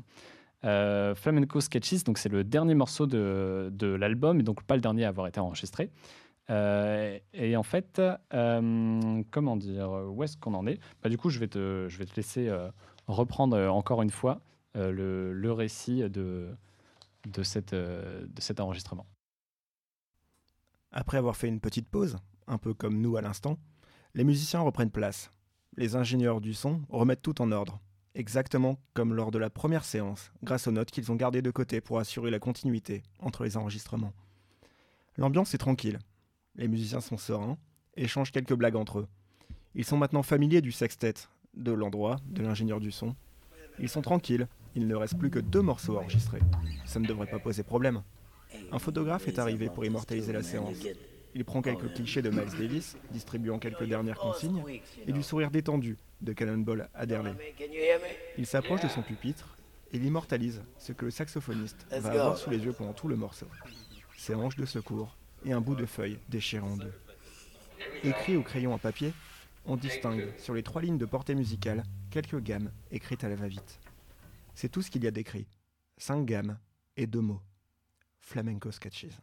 [0.63, 4.81] Euh, Flamenco Sketches, donc c'est le dernier morceau de, de l'album, et donc pas le
[4.81, 5.91] dernier à avoir été enregistré.
[6.49, 8.01] Euh, et en fait,
[8.33, 10.79] euh, comment dire, où est-ce qu'on en est?
[11.01, 12.69] Bah, Du coup, je vais te, je vais te laisser euh,
[13.07, 14.41] reprendre encore une fois
[14.75, 16.49] le, le récit de,
[17.27, 19.05] de, cette, de cet enregistrement.
[20.91, 23.57] Après avoir fait une petite pause, un peu comme nous à l'instant,
[24.15, 25.29] les musiciens reprennent place.
[25.77, 27.79] Les ingénieurs du son remettent tout en ordre,
[28.15, 31.81] exactement comme lors de la première séance, grâce aux notes qu'ils ont gardées de côté
[31.81, 34.13] pour assurer la continuité entre les enregistrements.
[35.17, 35.99] L'ambiance est tranquille.
[36.55, 37.57] Les musiciens sont sereins,
[37.95, 39.07] échangent quelques blagues entre eux.
[39.75, 41.13] Ils sont maintenant familiers du sextet,
[41.55, 43.15] de l'endroit, de l'ingénieur du son.
[43.79, 46.41] Ils sont tranquilles, il ne reste plus que deux morceaux enregistrés.
[46.85, 48.03] Ça ne devrait pas poser problème.
[48.71, 50.77] Un photographe est arrivé pour immortaliser la séance.
[51.37, 54.63] Il prend quelques clichés de Miles Davis, distribuant quelques dernières consignes,
[55.05, 57.35] et du sourire détendu de Cannonball Adderley.
[58.37, 59.57] Il s'approche de son pupitre
[59.91, 63.47] et l'immortalise, ce que le saxophoniste va avoir sous les yeux pendant tout le morceau.
[64.17, 66.93] Ses hanches de secours et un bout de feuille déchiré en deux.
[68.05, 69.11] Écrit au crayon à papier,
[69.65, 73.81] on distingue sur les trois lignes de portée musicale quelques gammes écrites à la va-vite.
[74.53, 75.47] C'est tout ce qu'il y a d'écrit.
[75.97, 76.57] Cinq gammes
[76.95, 77.41] et deux mots.
[78.21, 79.17] Flamenco Sketches.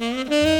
[0.00, 0.53] Mm-hmm.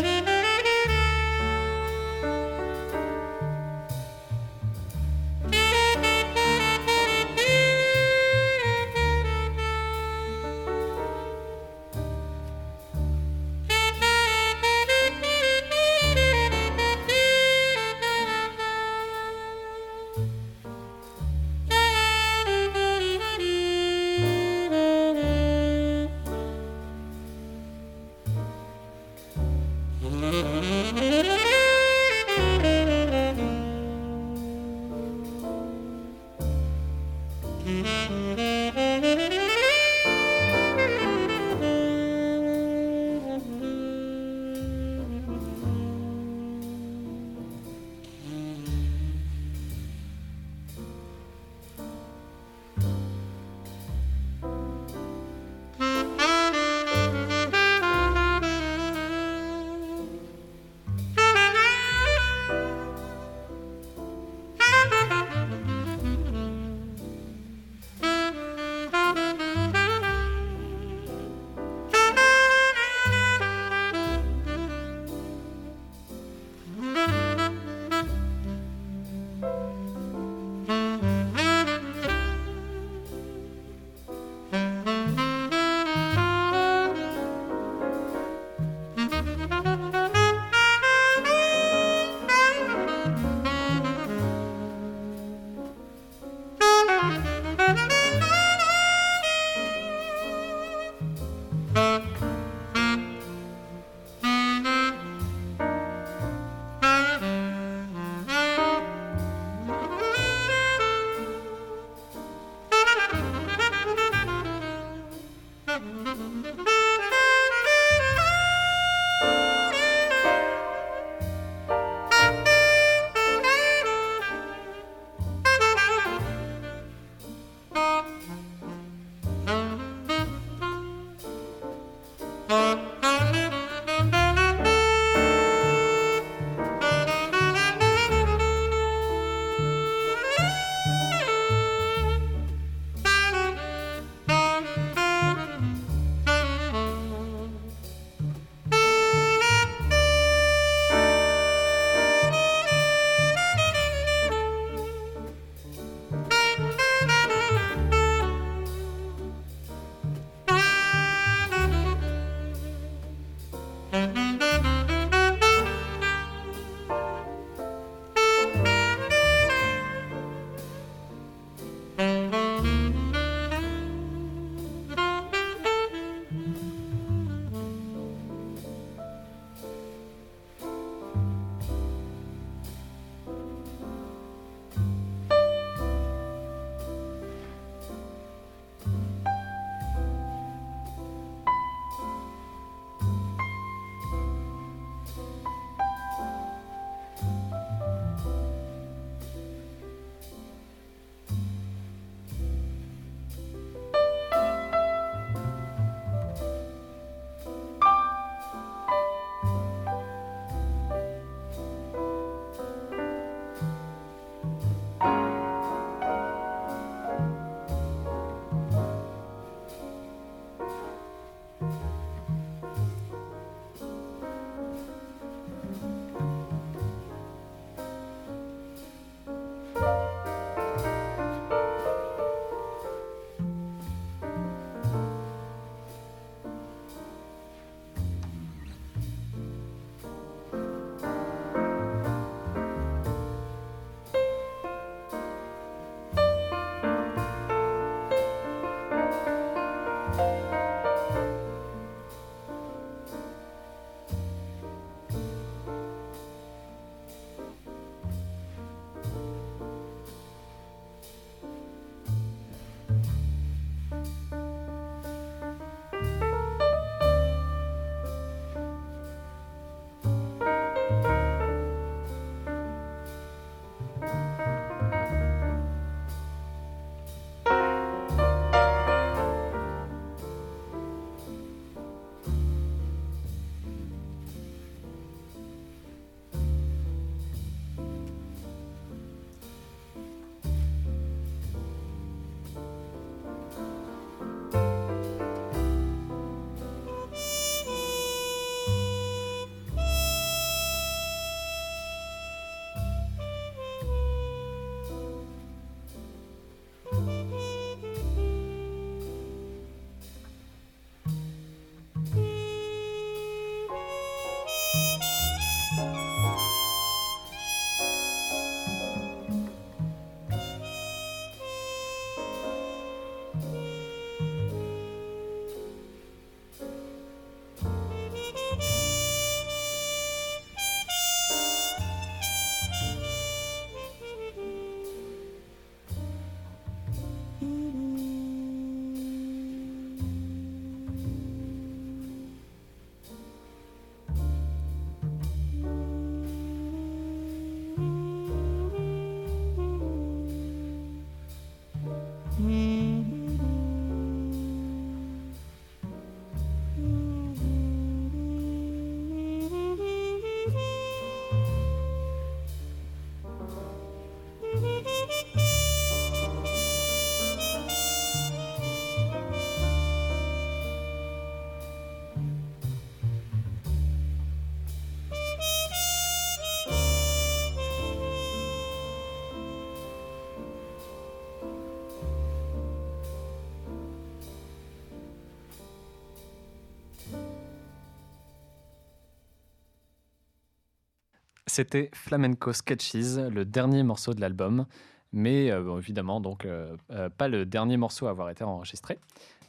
[391.54, 394.66] C'était Flamenco Sketches, le dernier morceau de l'album,
[395.12, 398.98] mais euh, évidemment donc euh, euh, pas le dernier morceau à avoir été enregistré.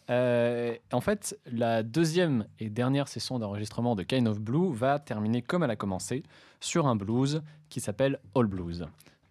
[0.08, 5.64] En fait, la deuxième et dernière session d'enregistrement de Kind of Blue va terminer comme
[5.64, 6.22] elle a commencé,
[6.60, 8.86] sur un blues qui s'appelle All Blues.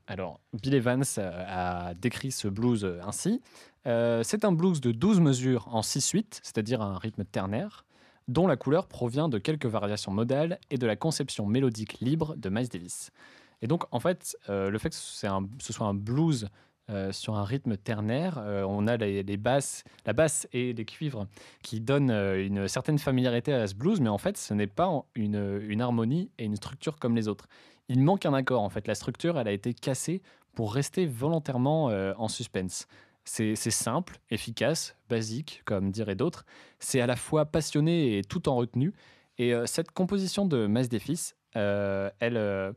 [0.08, 3.40] Alors, Bill Evans a décrit ce blues ainsi.
[3.84, 7.84] C'est un blues de 12 mesures en 6-8, c'est-à-dire un rythme ternaire,
[8.28, 12.48] dont la couleur provient de quelques variations modales et de la conception mélodique libre de
[12.48, 13.10] Miles Davis.
[13.62, 16.48] Et donc, en fait, euh, le fait que ce soit un blues
[16.90, 21.26] euh, sur un rythme ternaire, euh, on a les, basses, la basse et les cuivres
[21.62, 25.80] qui donnent une certaine familiarité à ce blues, mais en fait, ce n'est pas une,
[25.80, 27.46] harmonie et une structure comme les autres.
[27.88, 28.86] Il manque un accord, en fait.
[28.86, 30.22] La structure, elle a été cassée
[30.54, 32.86] pour rester volontairement en suspense.
[33.24, 36.44] C'est simple, efficace, basique, comme diraient d'autres.
[36.78, 38.92] C'est à la fois passionné et tout en retenue.
[39.38, 42.72] Et euh, cette composition de Miles Davis, euh, elle, euh,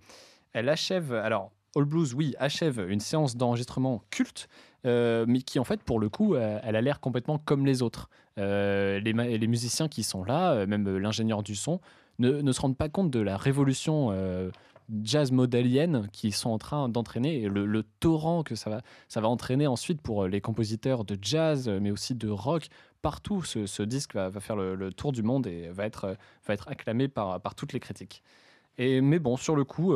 [0.54, 1.14] elle achève.
[1.14, 4.48] Alors, All Blues, oui, achève une séance d'enregistrement culte,
[4.84, 8.10] mais qui en fait, pour le coup, elle a l'air complètement comme les autres.
[8.38, 11.82] Les, musiciens qui sont là, même l'ingénieur du son,
[12.20, 14.12] ne, se rendent pas compte de la révolution
[15.04, 19.28] jazz modélienne qu'ils sont en train d'entraîner et le, torrent que ça va, ça va
[19.28, 22.68] entraîner ensuite pour euh, les compositeurs de jazz, euh, mais aussi de rock.
[23.02, 26.16] Partout, ce, disque va, faire le, tour du monde et va être, euh,
[26.48, 28.24] va être acclamé par, par toutes les critiques.
[28.78, 29.96] Et, mais bon, sur le coup,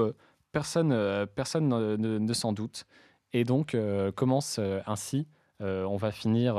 [0.51, 2.85] personne, personne ne, s'en doute.
[3.31, 3.77] Et donc,
[4.15, 5.27] commence ainsi.
[5.59, 6.55] on va finir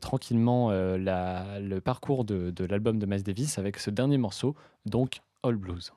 [0.00, 4.54] tranquillement la- le parcours de, de l'album de Miles Davis avec ce dernier morceau,
[4.86, 5.92] donc All Blues.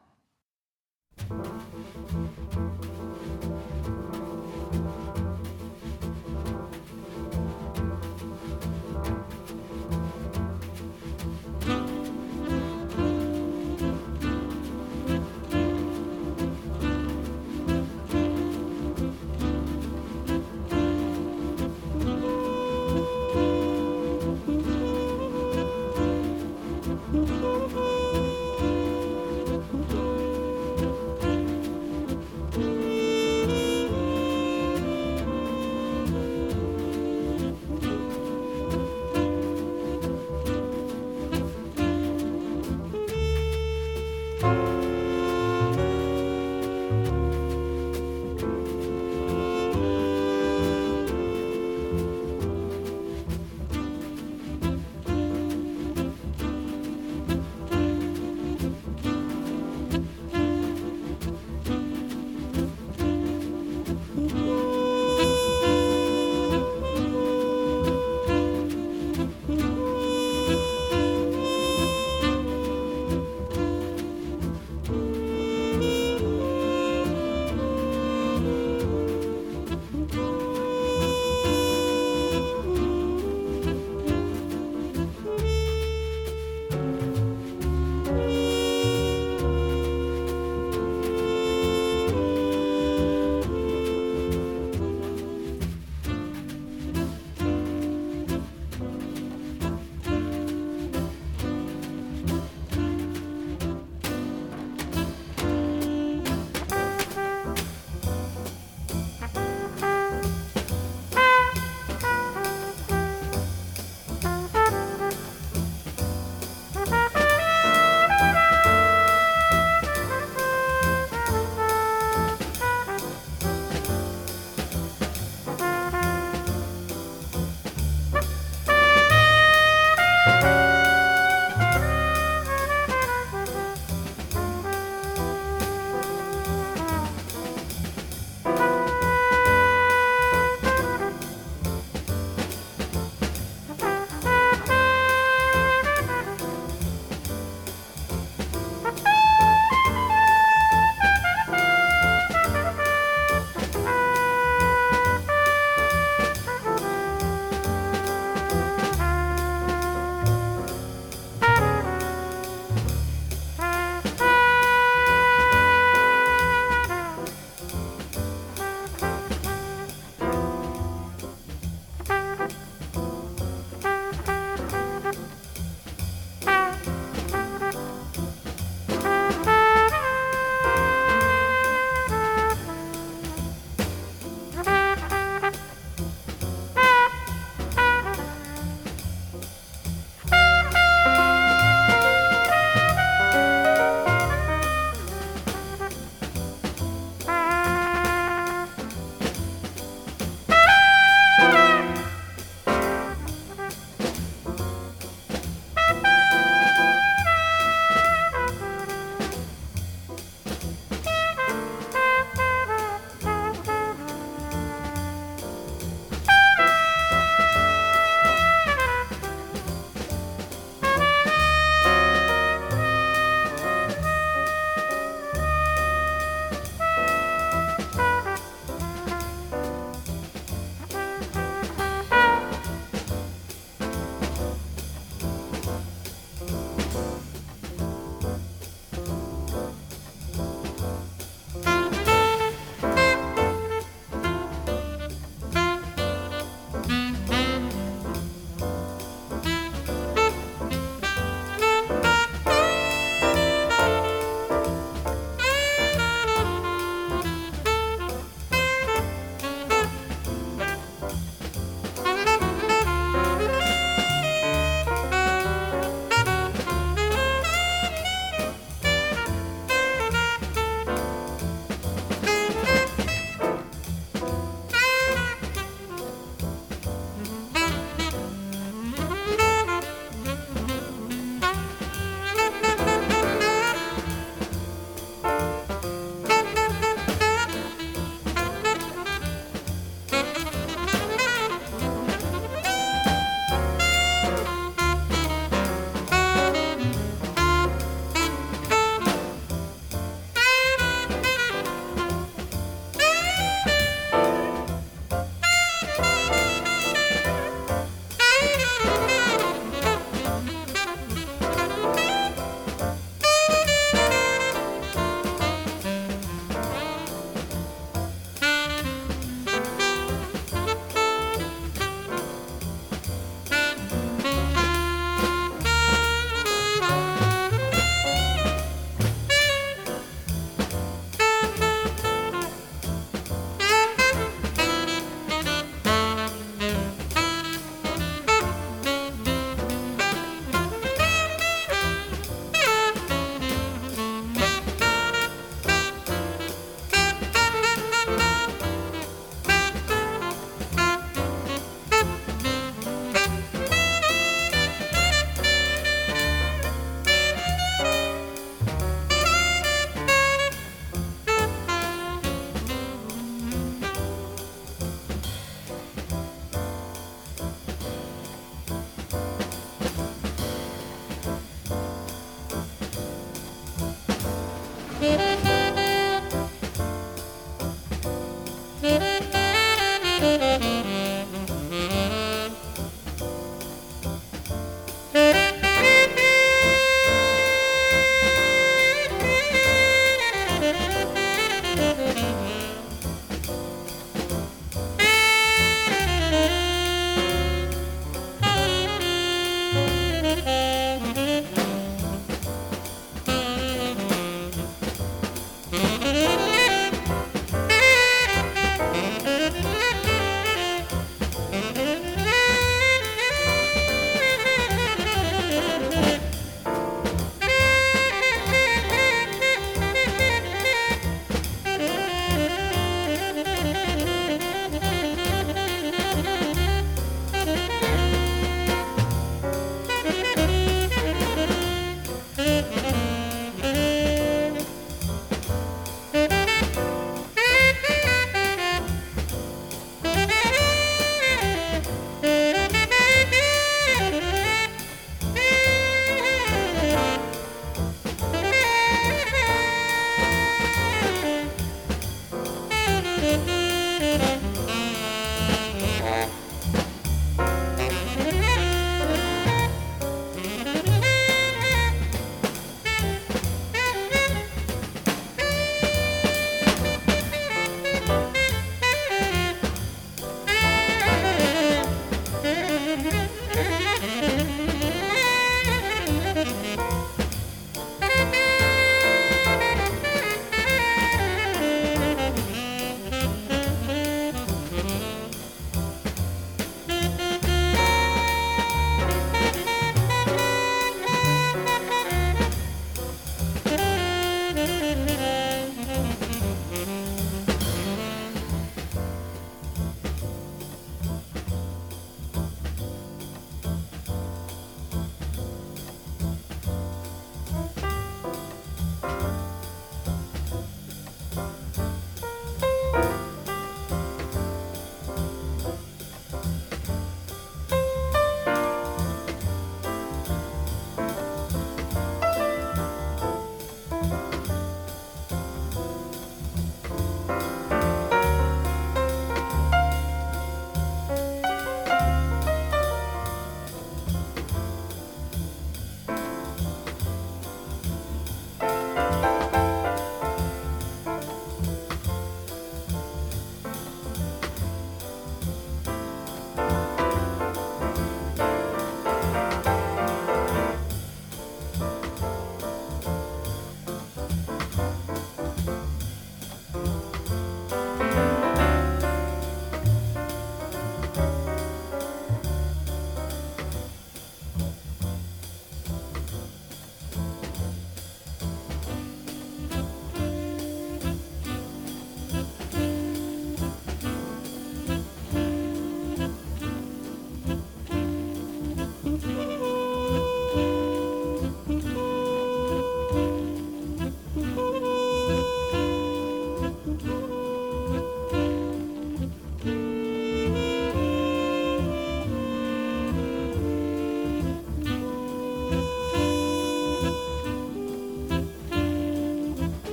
[1.18, 3.03] Thank you.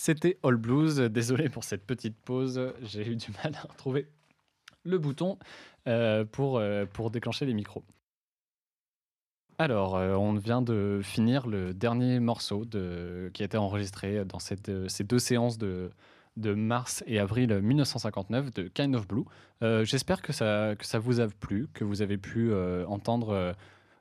[0.00, 0.96] C'était All Blues.
[0.96, 2.72] Désolé pour cette petite pause.
[2.80, 4.08] J'ai eu du mal à retrouver
[4.82, 5.36] le bouton
[5.88, 7.84] euh, pour, euh, pour déclencher les micros.
[9.58, 14.56] Alors, euh, on vient de finir le dernier morceau qui a été enregistré dans ces
[14.56, 15.90] deux séances de,
[16.38, 19.24] mars et avril 1959 de Kind of Blue.
[19.84, 22.54] J'espère que ça, que ça vous a plu, que vous avez pu
[22.86, 23.54] entendre,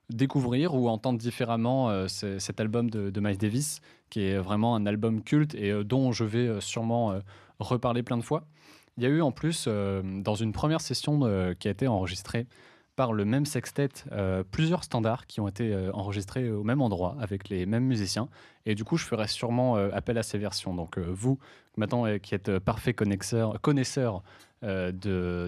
[0.09, 4.85] découvrir ou entendre différemment ce- cet album de, de Miles Davis, qui est vraiment un
[4.85, 7.19] album culte et euh, dont je vais euh, sûrement euh,
[7.59, 8.45] reparler plein de fois.
[8.97, 11.21] Il y a eu en plus, dans une première session
[11.57, 12.47] qui a été enregistrée
[12.97, 13.87] par le même sextet,
[14.51, 18.27] plusieurs standards qui ont été enregistrés au même endroit avec les mêmes musiciens.
[18.65, 20.73] Et du coup, je ferai sûrement appel à ces versions.
[20.73, 21.39] Donc, vous,
[21.77, 24.21] maintenant, qui êtes parfait connaisseur, connaisseur
[24.63, 24.91] de,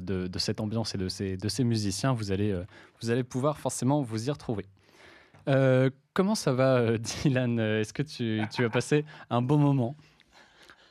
[0.02, 2.58] de- cette ambiance et de ces, de ces musiciens, vous allez,
[3.02, 4.66] vous allez pouvoir forcément vous y retrouver.
[5.47, 9.95] Euh, comment ça va, euh, Dylan Est-ce que tu, tu as passé un bon moment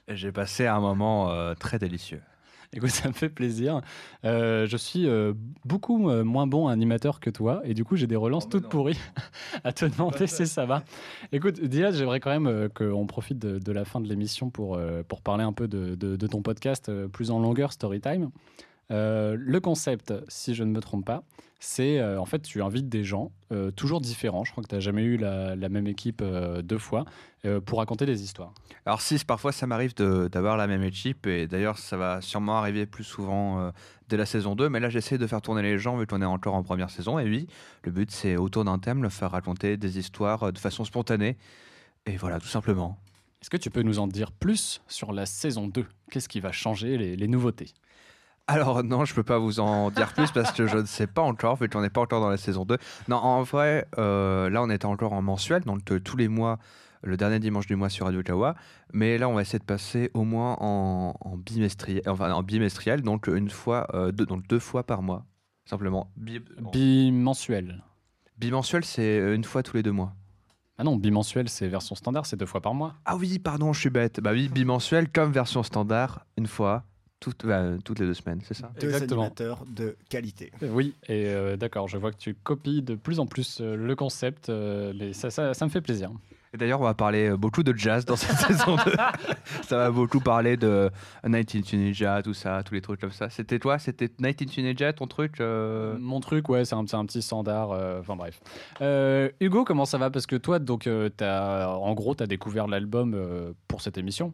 [0.09, 2.21] J'ai passé un moment euh, très délicieux.
[2.73, 3.81] Écoute, ça me fait plaisir.
[4.25, 5.33] Euh, je suis euh,
[5.65, 8.63] beaucoup euh, moins bon animateur que toi et du coup j'ai des relances Oh, toutes
[8.65, 8.69] non.
[8.69, 8.99] pourries
[9.65, 10.85] à te demander si ça va.
[11.33, 14.77] Écoute, Dylan, j'aimerais quand même euh, qu'on profite de, de la fin de l'émission pour,
[14.77, 18.31] euh, pour parler un peu de, de- de ton podcast euh, plus en longueur, Storytime.
[18.91, 21.23] Euh, le concept, si je ne me trompe pas,
[21.63, 24.45] c'est euh, en fait tu invites des gens euh, toujours différents.
[24.45, 26.23] Je crois que tu n'as jamais eu la, la même équipe
[26.63, 27.05] deux fois
[27.65, 28.53] pour raconter des histoires.
[28.85, 32.85] Alors si, parfois ça m'arrive d'avoir la même équipe, et d'ailleurs ça va sûrement arriver
[32.85, 33.73] plus souvent
[34.09, 36.27] dès la saison 2, mais là j'essaie de faire tourner les gens vu qu'on est
[36.27, 37.47] encore en première saison, et oui,
[37.85, 41.39] le but c'est autour d'un thème, le faire raconter des histoires de façon spontanée,
[42.05, 42.99] et voilà, tout simplement.
[43.41, 46.53] Est-ce que tu peux nous en dire plus sur la saison 2 Qu'est-ce qui va
[46.53, 47.73] changer, les, les nouveautés?
[48.51, 51.23] Alors non, je peux pas vous en dire plus parce que je ne sais pas
[51.23, 52.77] encore, vu qu'on n'est pas encore dans la saison 2.
[53.09, 56.59] Non, en vrai, euh, là on était encore en mensuel, donc euh, tous les mois,
[57.03, 58.55] le dernier dimanche du mois sur Radio Kawa,
[58.93, 63.03] mais là on va essayer de passer au moins en, en bimestriel, enfin en bimestriel,
[63.03, 65.25] donc une fois, euh, deux, donc deux fois par mois,
[65.65, 66.11] simplement.
[66.17, 66.41] Bi-
[66.73, 67.83] Bimensuel.
[68.37, 70.13] bimensuel, c'est une fois tous les deux mois.
[70.79, 72.95] Ah non, bimensuel, c'est version standard, c'est deux fois par mois.
[73.05, 74.21] Ah oui, pardon, je suis bête.
[74.21, 76.85] Bah oui, bimensuel comme version standard, une fois
[77.21, 79.21] toutes, bah, toutes les deux semaines, c'est ça Deux Exactement.
[79.23, 80.51] animateurs de qualité.
[80.63, 83.95] Oui, et euh, d'accord, je vois que tu copies de plus en plus euh, le
[83.95, 84.49] concept.
[84.49, 86.11] euh, les- ça, ça- ça me fait plaisir.
[86.53, 88.93] Et d'ailleurs, on va parler euh, beaucoup de jazz dans cette saison 2.
[89.69, 90.91] ça va beaucoup parler de
[91.25, 93.31] Night in Tunisia, tout ça, tous les trucs comme ça.
[93.31, 95.97] C'était toi C'était Night in Tunisia, ton truc euh?
[96.01, 97.71] Mon truc, ouais, c'est un, un petit standard.
[97.71, 98.41] euh, Enfin bref.
[98.81, 100.11] Euh, Hugo, comment ça va?
[100.11, 103.97] Parce que toi, donc, euh, as, en gros, tu as découvert l'album euh, pour cette
[103.99, 104.33] émission.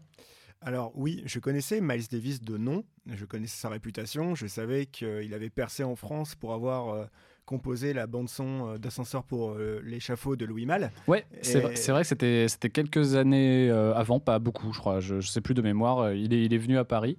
[0.66, 5.32] Alors oui, je connaissais Miles Davis de nom, je connaissais sa réputation, je savais qu'il
[5.32, 7.05] avait percé en France pour avoir euh,
[7.44, 10.90] composé la bande-son euh, d'ascenseur pour euh, l'échafaud de Louis Malle.
[11.06, 14.72] Ouais, c'est Et- vrai, c'est vrai que c'était c'était quelques années euh, avant, pas beaucoup,
[14.72, 14.98] je crois.
[14.98, 16.12] Je, je sais plus de mémoire.
[16.12, 17.16] Il est, il est venu à Paris.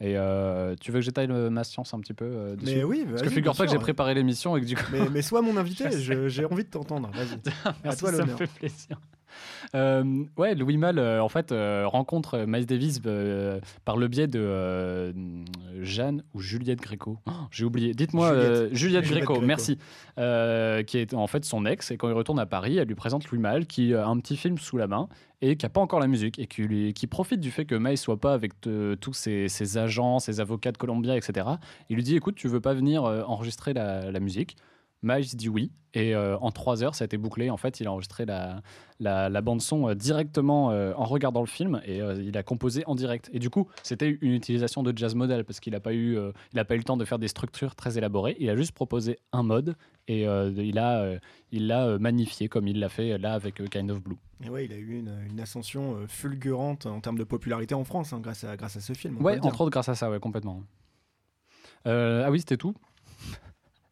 [0.00, 2.76] Et euh, tu veux que j'étaille le- ma science un petit peu euh, dessus?
[2.76, 4.82] Mais oui, Parce que figure-toi que j'ai préparé l'émission et que du coup.
[4.92, 5.86] Mais, mais sois mon invité,
[6.28, 7.38] j'ai envie de t'entendre, vas-y.
[7.84, 9.00] Merci, toi ça me fait plaisir.
[9.74, 14.26] Euh, ouais, Louis Malle, euh, en fait, euh, rencontre Miles Davis euh, par le biais
[14.26, 15.12] de euh,
[15.80, 17.18] Jeanne ou Juliette Gréco.
[17.26, 17.94] Oh, J'ai oublié.
[17.94, 18.50] Dites-moi, Juliette.
[18.50, 19.46] euh, Juliette, Gréco, Gréco.
[19.46, 19.78] merci.
[20.18, 21.90] Euh, qui est en fait son ex.
[21.90, 24.36] Et quand il retourne à Paris, elle lui présente Louis Malle, qui a un petit
[24.36, 25.08] film sous la main
[25.40, 27.74] et qui n'a pas encore la musique et qui, lui- qui profite du fait que
[27.74, 31.46] Miles soit pas avec tous ses, ses agents, ses avocats de Columbia, etc.
[31.90, 34.56] Il lui dit écoute, tu veux pas venir euh, enregistrer la, la musique?
[35.02, 35.70] Miles dit oui.
[35.94, 37.50] Et euh, en trois heures, ça a été bouclé.
[37.50, 38.62] En fait, il a enregistré la,
[38.98, 42.94] la, la bande-son euh, directement euh, en regardant le film et il a composé en
[42.94, 43.28] direct.
[43.34, 46.16] Et du coup, c'était une utilisation de jazz model parce qu'il n'a pas, eu,
[46.54, 48.36] il a pas eu le temps de faire des structures très élaborées.
[48.40, 49.76] Il a juste proposé un mode
[50.08, 51.12] et il l'a
[51.50, 54.16] il l'a magnifié comme il l'a fait là avec Kind of Blue.
[54.42, 58.14] Et ouais, il a eu une, une ascension fulgurante en termes de popularité en France
[58.14, 59.22] hein, grâce, à, grâce à ce film.
[59.22, 60.62] Ouais, entre autres grâce à ça, ouais, complètement.
[61.84, 62.74] Ah oui, c'était tout?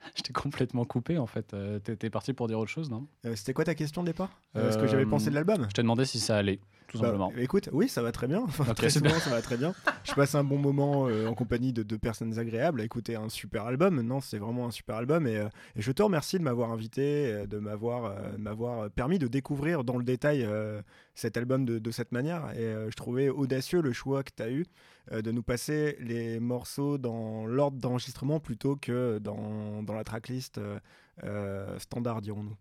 [0.16, 1.52] Je t'ai complètement coupé en fait.
[1.54, 3.06] Euh, T'étais parti pour dire autre chose, non?
[3.26, 4.30] Euh, C'était quoi ta question de départ?
[4.56, 6.58] Euh, Ce que j'avais Euh, pensé de l'album Je t'ai demandé si ça allait,
[6.88, 7.32] tout Bah, simplement.
[7.36, 8.40] écoute, oui, ça va très bien.
[8.44, 9.74] Enfin, très souvent, ça va très bien.
[10.04, 13.28] Je passe un bon moment euh, en compagnie de deux personnes agréables à écouter un
[13.28, 14.00] super album.
[14.00, 15.26] Non, c'est vraiment un super album.
[15.26, 19.18] Et, euh, et je te remercie de m'avoir invité, euh, de m'avoir euh, m'avoir permis
[19.18, 20.80] de découvrir dans le détail euh,
[21.14, 22.50] cet album de, de cette manière.
[22.56, 24.64] Et euh, je trouvais audacieux le choix que tu as eu
[25.12, 30.58] euh, de nous passer les morceaux dans l'ordre d'enregistrement plutôt que dans, dans la tracklist
[30.58, 30.78] euh,
[31.24, 32.56] euh, standard, dirons-nous.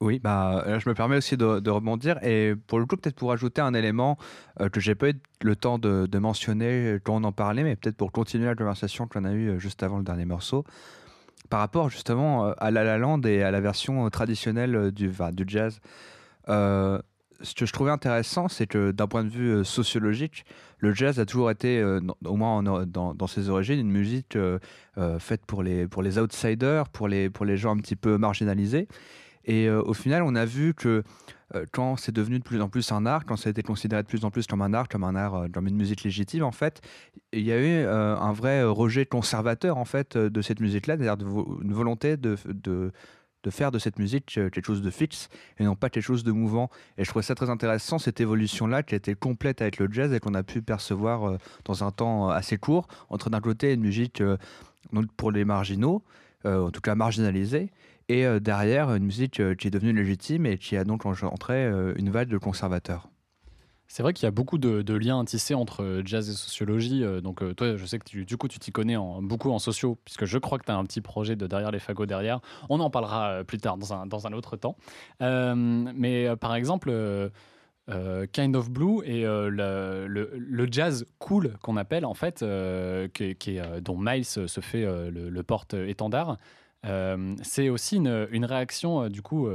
[0.00, 3.60] Oui, bah, je me permets aussi de, rebondir et pour le coup, peut-être pour ajouter
[3.60, 4.18] un élément
[4.60, 7.96] euh, que j'ai pas eu le temps de, mentionner quand on en parlait, mais peut-être
[7.96, 10.64] pour continuer la conversation qu'on a eue juste avant le dernier morceau,
[11.48, 15.44] par rapport justement à La La Land et à la version traditionnelle du, enfin, du
[15.46, 15.80] jazz.
[17.40, 20.44] Ce que je trouvais intéressant, c'est que d'un point de vue euh, sociologique,
[20.78, 24.58] le jazz a toujours été, euh, au moins dans, ses origines, une musique euh,
[25.18, 28.88] faite pour les, pour les outsiders, pour les, pour les gens un petit peu marginalisés.
[29.46, 31.02] Et au final, on a vu que
[31.70, 34.08] quand c'est devenu de plus en plus un art, quand ça a été considéré de
[34.08, 36.80] plus en plus comme un art, comme un art, comme une musique légitime, en fait,
[37.34, 41.28] il y a eu un vrai rejet conservateur en fait de cette musique-là, c'est-à-dire
[41.60, 42.38] une volonté de,
[43.44, 46.32] de faire de cette musique quelque chose de fixe et non pas quelque chose de
[46.32, 46.70] mouvant.
[46.98, 50.20] Et je trouvais ça très intéressant, cette évolution-là qui était complète avec le jazz et
[50.20, 53.80] qu'on a pu percevoir euh, dans un temps euh, assez court, entre d'un côté une
[53.80, 54.36] musique euh,
[55.16, 56.02] pour les marginaux,
[56.44, 57.70] en tout cas marginalisée,
[58.10, 62.28] et derrière une musique qui est devenue légitime et qui a donc euh, une vague
[62.28, 63.08] de conservateurs.
[63.86, 67.04] C'est vrai qu'il y a beaucoup de, liens tissés entre euh, jazz et sociologie.
[67.04, 69.58] euh, Donc, euh, toi, je sais que tu- du coup, tu t'y connais beaucoup en
[69.58, 72.40] sociaux, puisque je crois que tu as un petit projet de derrière les fagots derrière.
[72.68, 73.92] On en parlera plus tard dans
[74.26, 74.76] un, autre temps.
[75.20, 76.90] Mais par exemple,
[78.32, 82.44] Kind of Blue et le, jazz cool qu'on appelle, en fait,
[83.12, 86.38] qui, est, dont Miles se fait le, porte-étendard,
[87.42, 89.48] c'est aussi une, réaction, du coup.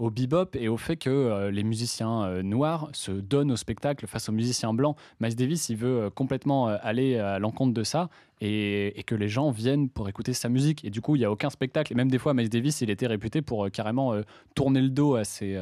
[0.00, 4.06] Au bebop et au fait que euh, les musiciens euh, noirs se donnent au spectacle
[4.06, 4.96] face aux musiciens blancs.
[5.20, 8.08] Miles Davis, il veut euh, complètement aller à l'encontre de ça
[8.40, 10.84] et, que les gens viennent pour écouter sa musique.
[10.86, 11.92] Et du coup, il n'y a aucun spectacle.
[11.92, 14.14] Et même des fois, Miles Davis, il était réputé pour carrément
[14.54, 15.58] tourner le dos à, ses,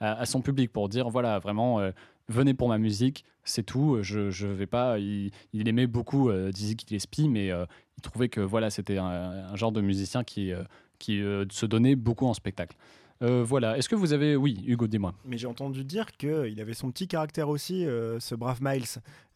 [0.00, 1.80] à, son public, pour dire, voilà, vraiment,
[2.28, 3.98] venez pour ma musique, c'est tout.
[4.02, 4.98] Je, je vais pas...
[4.98, 9.72] Il, il aimait beaucoup euh, Dizzy Gillespie, mais il trouvait que voilà, c'était un, genre
[9.72, 10.52] de musicien qui,
[10.98, 12.76] qui se donnait beaucoup en spectacle.
[13.22, 13.76] Euh, voilà.
[13.78, 14.36] Est-ce que vous avez.
[14.36, 15.14] Oui, Hugo, dis-moi.
[15.24, 18.84] Mais j'ai entendu dire qu'il avait son petit caractère aussi, euh, ce brave Miles.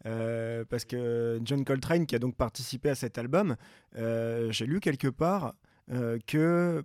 [0.06, 3.56] Euh, parce que John Coltrane, qui a donc participé à cet album,
[3.94, 5.54] j'ai lu quelque part
[6.26, 6.82] que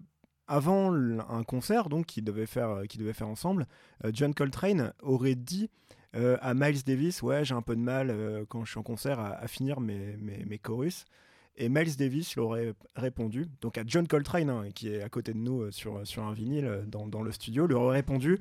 [0.49, 2.81] avant un concert donc qu'ils devaient faire,
[3.13, 3.65] faire ensemble,
[4.13, 5.69] John Coltrane aurait dit
[6.13, 9.29] à Miles Davis Ouais, j'ai un peu de mal quand je suis en concert à,
[9.33, 11.05] à finir mes, mes, mes chorus.
[11.57, 15.33] Et Miles Davis leur aurait répondu, donc à John Coltrane, hein, qui est à côté
[15.33, 18.39] de nous euh, sur, sur un vinyle euh, dans, dans le studio, leur aurait répondu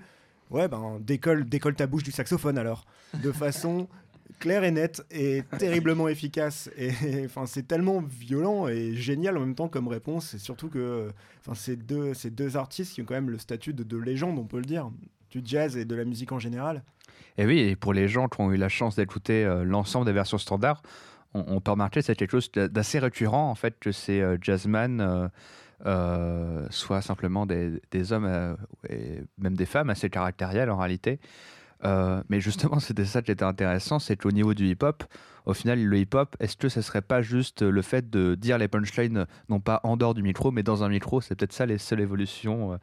[0.51, 2.85] Ouais, ben décolle, décolle ta bouche du saxophone alors.
[3.23, 3.89] De façon
[4.39, 6.71] claire et nette et terriblement efficace.
[6.77, 6.93] Et
[7.25, 10.35] enfin, c'est tellement violent et génial en même temps comme réponse.
[10.35, 11.09] Et surtout que
[11.55, 14.45] ces, deux, ces deux artistes qui ont quand même le statut de, de légende, on
[14.45, 14.91] peut le dire,
[15.31, 16.85] du jazz et de la musique en général.
[17.39, 20.13] Et oui, et pour les gens qui ont eu la chance d'écouter euh, l'ensemble des
[20.13, 20.83] versions standards,
[21.47, 24.37] on, peut remarquer que c'est quelque chose d'a- d'assez récurrent en fait que ces euh,
[24.41, 25.29] jazzman euh,
[25.85, 27.81] euh, soient simplement des,
[28.13, 28.57] hommes euh,
[28.89, 31.21] et même des femmes assez caractérielles en réalité.
[32.29, 35.05] Mais justement, c'était ça qui était intéressant, c'est qu'au niveau du hip-hop,
[35.45, 38.67] au final, le hip-hop, est-ce que ce serait pas juste le fait de dire les
[38.67, 41.21] punchlines, non pas en dehors du micro, mais dans un micro?
[41.21, 42.81] C'est peut-être ça les seules évolutions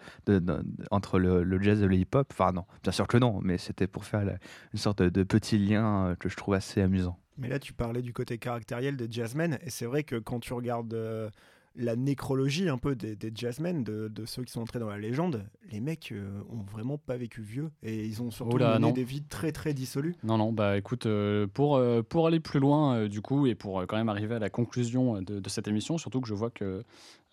[0.92, 2.28] entre le, jazz et le hip-hop?
[2.32, 6.16] Enfin non, bien sûr que non, mais c'était pour faire une sorte de, petit lien
[6.20, 7.18] que je trouve assez amusant.
[7.38, 10.54] Mais là, tu parlais du côté caractériel des jazzmen, et c'est vrai que quand tu
[10.54, 11.30] regardes euh,
[11.76, 15.00] la nécrologie un peu des, des jazzmen, de, de ceux qui sont entrés dans la
[15.00, 18.94] légende, les mecs euh, ont vraiment pas vécu vieux, et ils ont surtout Oula, mené
[18.94, 20.16] des vies très très dissolues.
[20.24, 23.82] Non, non, bah écoute, euh, pour, euh, pour aller plus loin, du coup, et pour
[23.88, 26.84] quand même arriver à la conclusion de, de cette émission, surtout que je vois que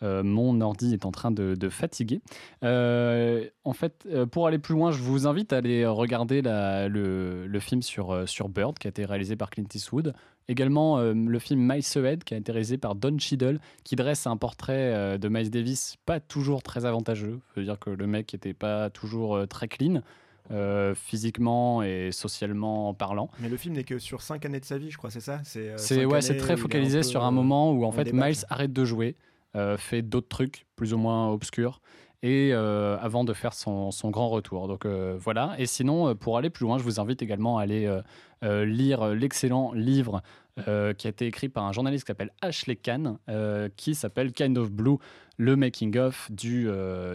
[0.02, 2.22] euh, mon ordi est en train de, de fatiguer.
[2.64, 6.88] Euh, en fait, euh, pour aller plus loin, je vous invite à aller regarder la-
[6.88, 10.14] le, le film sur, sur Bird, qui a été réalisé par Clint Eastwood.
[10.50, 14.26] Également, euh, le film Miles Ahead, qui a été réalisé par Don Cheadle, qui dresse
[14.26, 17.38] un portrait euh, de Miles Davis pas toujours très avantageux.
[17.54, 20.02] Ça veut dire que le mec n'était pas toujours euh, très clean.
[20.50, 23.30] euh, physiquement et socialement parlant.
[23.38, 25.40] Mais le film n'est que sur 5 années de sa vie, je crois, c'est ça?
[25.44, 28.12] C'est C'est ouais, très focalisé sur un moment où en fait.
[28.12, 29.14] Miles arrête de jouer,
[29.54, 31.80] euh, fait d'autres trucs plus ou moins obscurs
[32.22, 34.68] et euh, avant de faire son, grand retour.
[34.68, 35.54] Donc euh, voilà.
[35.58, 38.00] Et sinon, euh, pour aller plus loin, je vous invite également à aller
[38.42, 40.22] lire l'excellent livre
[40.56, 43.18] qui a été écrit par un journaliste qui s'appelle Ashley Kahn,
[43.76, 44.96] qui s'appelle Kind of Blue,
[45.36, 46.68] le making of du,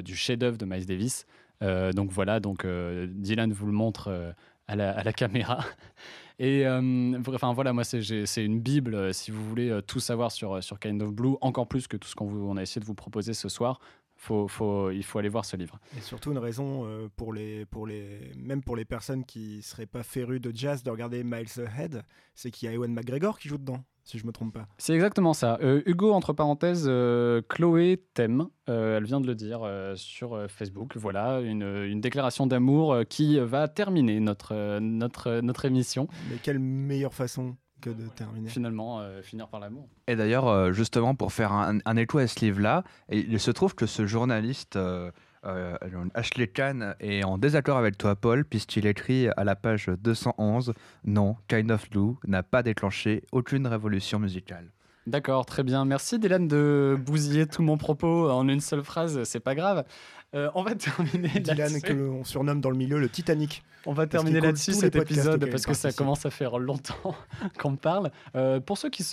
[0.03, 1.25] du chef-d'œuvre de Miles Davis.
[1.61, 2.39] Donc voilà.
[2.39, 4.33] Donc Dylan vous le montre
[4.67, 5.59] à, la, caméra.
[6.39, 11.01] Et enfin voilà, moi c'est une bible si vous voulez tout savoir sur, sur Kind
[11.01, 13.79] of Blue, encore plus que tout ce qu'on a essayé de vous proposer ce soir.
[14.25, 15.77] Faut, faut, il faut aller voir ce livre.
[15.95, 19.85] Et surtout une raison euh, pour les, pour les, même pour les personnes qui seraient
[19.85, 22.01] pas férus de jazz de regarder Miles Ahead,
[22.33, 24.67] c'est qu'il y a Ewan McGregor qui joue dedans, si je me trompe pas.
[24.79, 25.59] C'est exactement ça.
[25.61, 28.47] Euh, Hugo, entre parenthèses, euh, Chloé t'aime.
[28.65, 29.61] Elle vient de le dire
[29.95, 30.97] sur Facebook.
[30.97, 36.07] Voilà, une, une déclaration d'amour qui va terminer notre, notre, notre émission.
[36.31, 38.49] Mais quelle meilleure façon que de terminer.
[38.49, 39.87] Finalement, euh, finir par l'amour.
[40.07, 43.75] Et d'ailleurs, euh, justement, pour faire un, un écho à ce livre-là, il se trouve
[43.75, 45.11] que ce journaliste euh,
[45.45, 45.77] Euh,
[46.13, 50.73] Ashley Kahn est en désaccord avec toi, Paul, puisqu'il écrit à la page 211
[51.05, 54.71] Non, Kind of Blue n'a pas déclenché aucune révolution musicale.
[55.07, 55.85] D'accord, très bien.
[55.85, 59.85] Merci Dylan de bousiller tout mon propos en une seule phrase, c'est pas grave.
[60.33, 63.63] Euh, on va terminer Dylan, que l'on surnomme dans le milieu le Titanic.
[63.85, 67.15] On va terminer là-dessus cet épisode parce que ça commence à faire longtemps
[67.59, 68.11] qu'on parle.
[68.35, 69.03] Euh, pour ceux qui,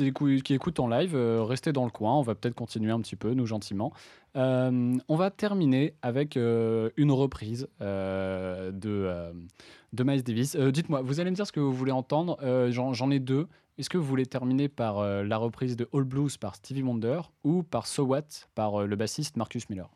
[0.55, 2.15] écoutent en live, euh, restez dans le coin.
[2.15, 3.93] On va peut-être continuer un petit peu, nous gentiment.
[4.35, 10.57] On va terminer avec une reprise de, de Miles Davis.
[10.57, 12.39] Dites-moi, vous allez me dire ce que vous voulez entendre.
[12.71, 13.47] J'en ai deux.
[13.79, 17.63] Est-ce que vous voulez terminer par la reprise de All Blues par Stevie Wonder ou
[17.63, 19.91] par So What par le bassiste Marcus Miller?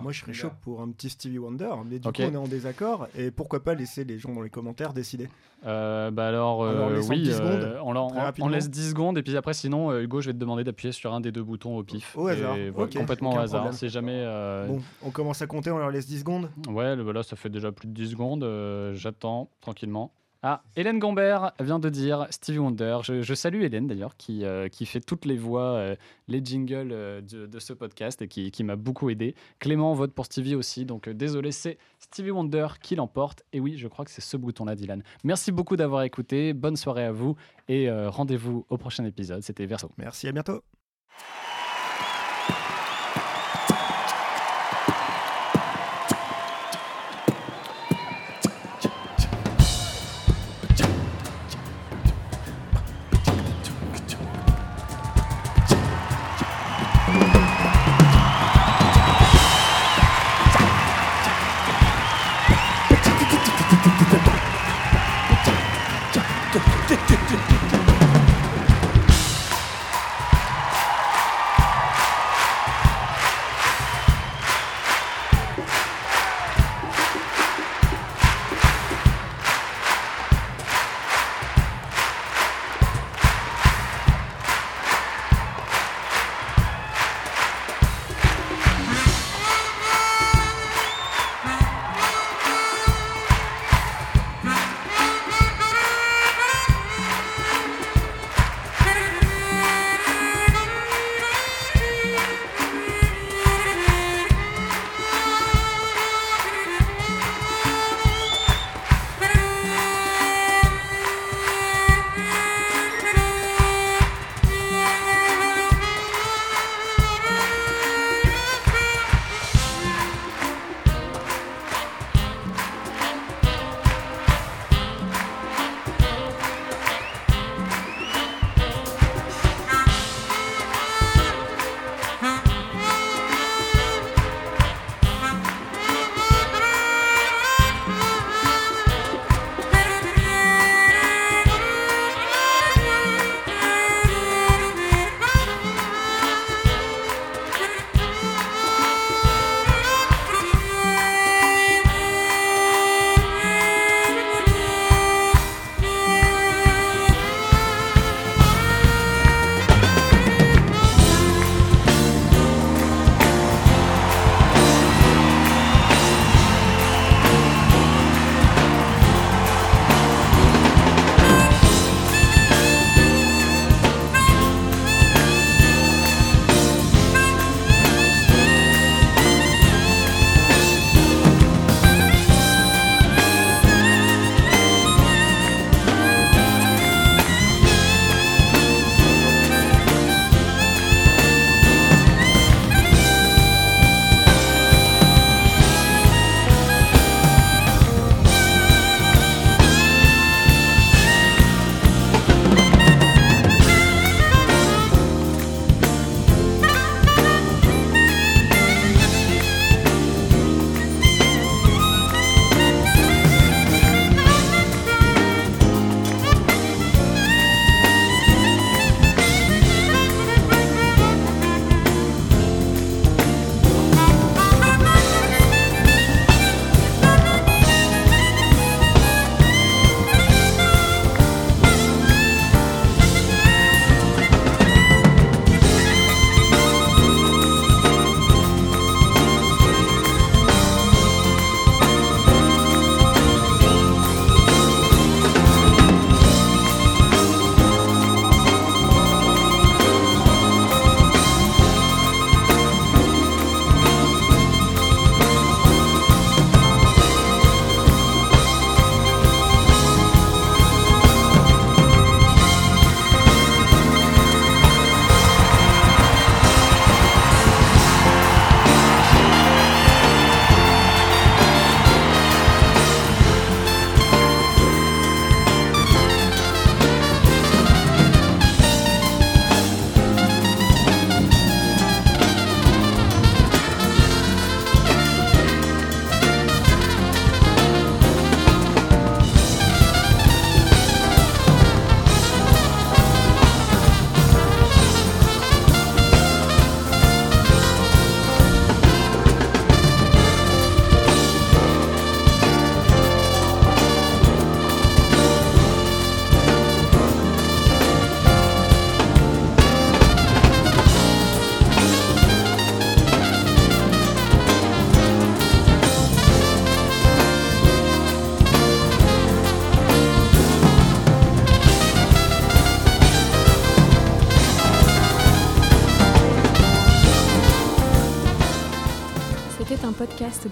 [0.00, 2.48] Moi, je serais chaud pour un petit Stevie Wonder, mais du coup, on est en
[2.48, 3.06] désaccord.
[3.16, 5.28] Et pourquoi pas laisser les gens dans les commentaires décider
[5.66, 9.36] Euh, bah alors, euh, oui, 10 euh, secondes, on, on- laisse 10 secondes et puis
[9.36, 11.84] après sinon, euh, Hugo, je vais te demander d'appuyer sur un des deux boutons au
[11.84, 12.16] pif.
[12.16, 13.72] Au hasard, Et complètement au hasard.
[13.74, 14.22] C'est jamais.
[14.24, 16.50] euh, Bon, on commence à compter, on leur laisse 10 secondes.
[16.68, 18.42] Ouais, là, ça fait déjà plus de 10 secondes.
[18.44, 20.12] euh, J'attends tranquillement.
[20.44, 22.98] Ah, Hélène Gambert vient de dire Stevie Wonder.
[23.04, 25.94] Je, salue Hélène d'ailleurs, qui, euh, qui fait toutes les voix, euh,
[26.26, 29.36] les jingles euh, de, ce podcast et qui, qui m'a beaucoup aidé.
[29.60, 33.44] Clément vote pour Stevie aussi, donc désolé, c'est Stevie Wonder qui l'emporte.
[33.52, 35.04] Et oui, je crois que c'est ce bouton-là, Dylan.
[35.22, 36.54] Merci beaucoup d'avoir écouté.
[36.54, 37.36] Bonne soirée à vous
[37.68, 39.42] et rendez-vous au prochain épisode.
[39.42, 39.92] C'était Verso.
[39.96, 40.62] Merci, à bientôt.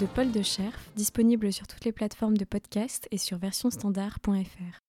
[0.01, 4.80] De Paul de Scherf, disponible sur toutes les plateformes de podcast et sur versionstandard.fr.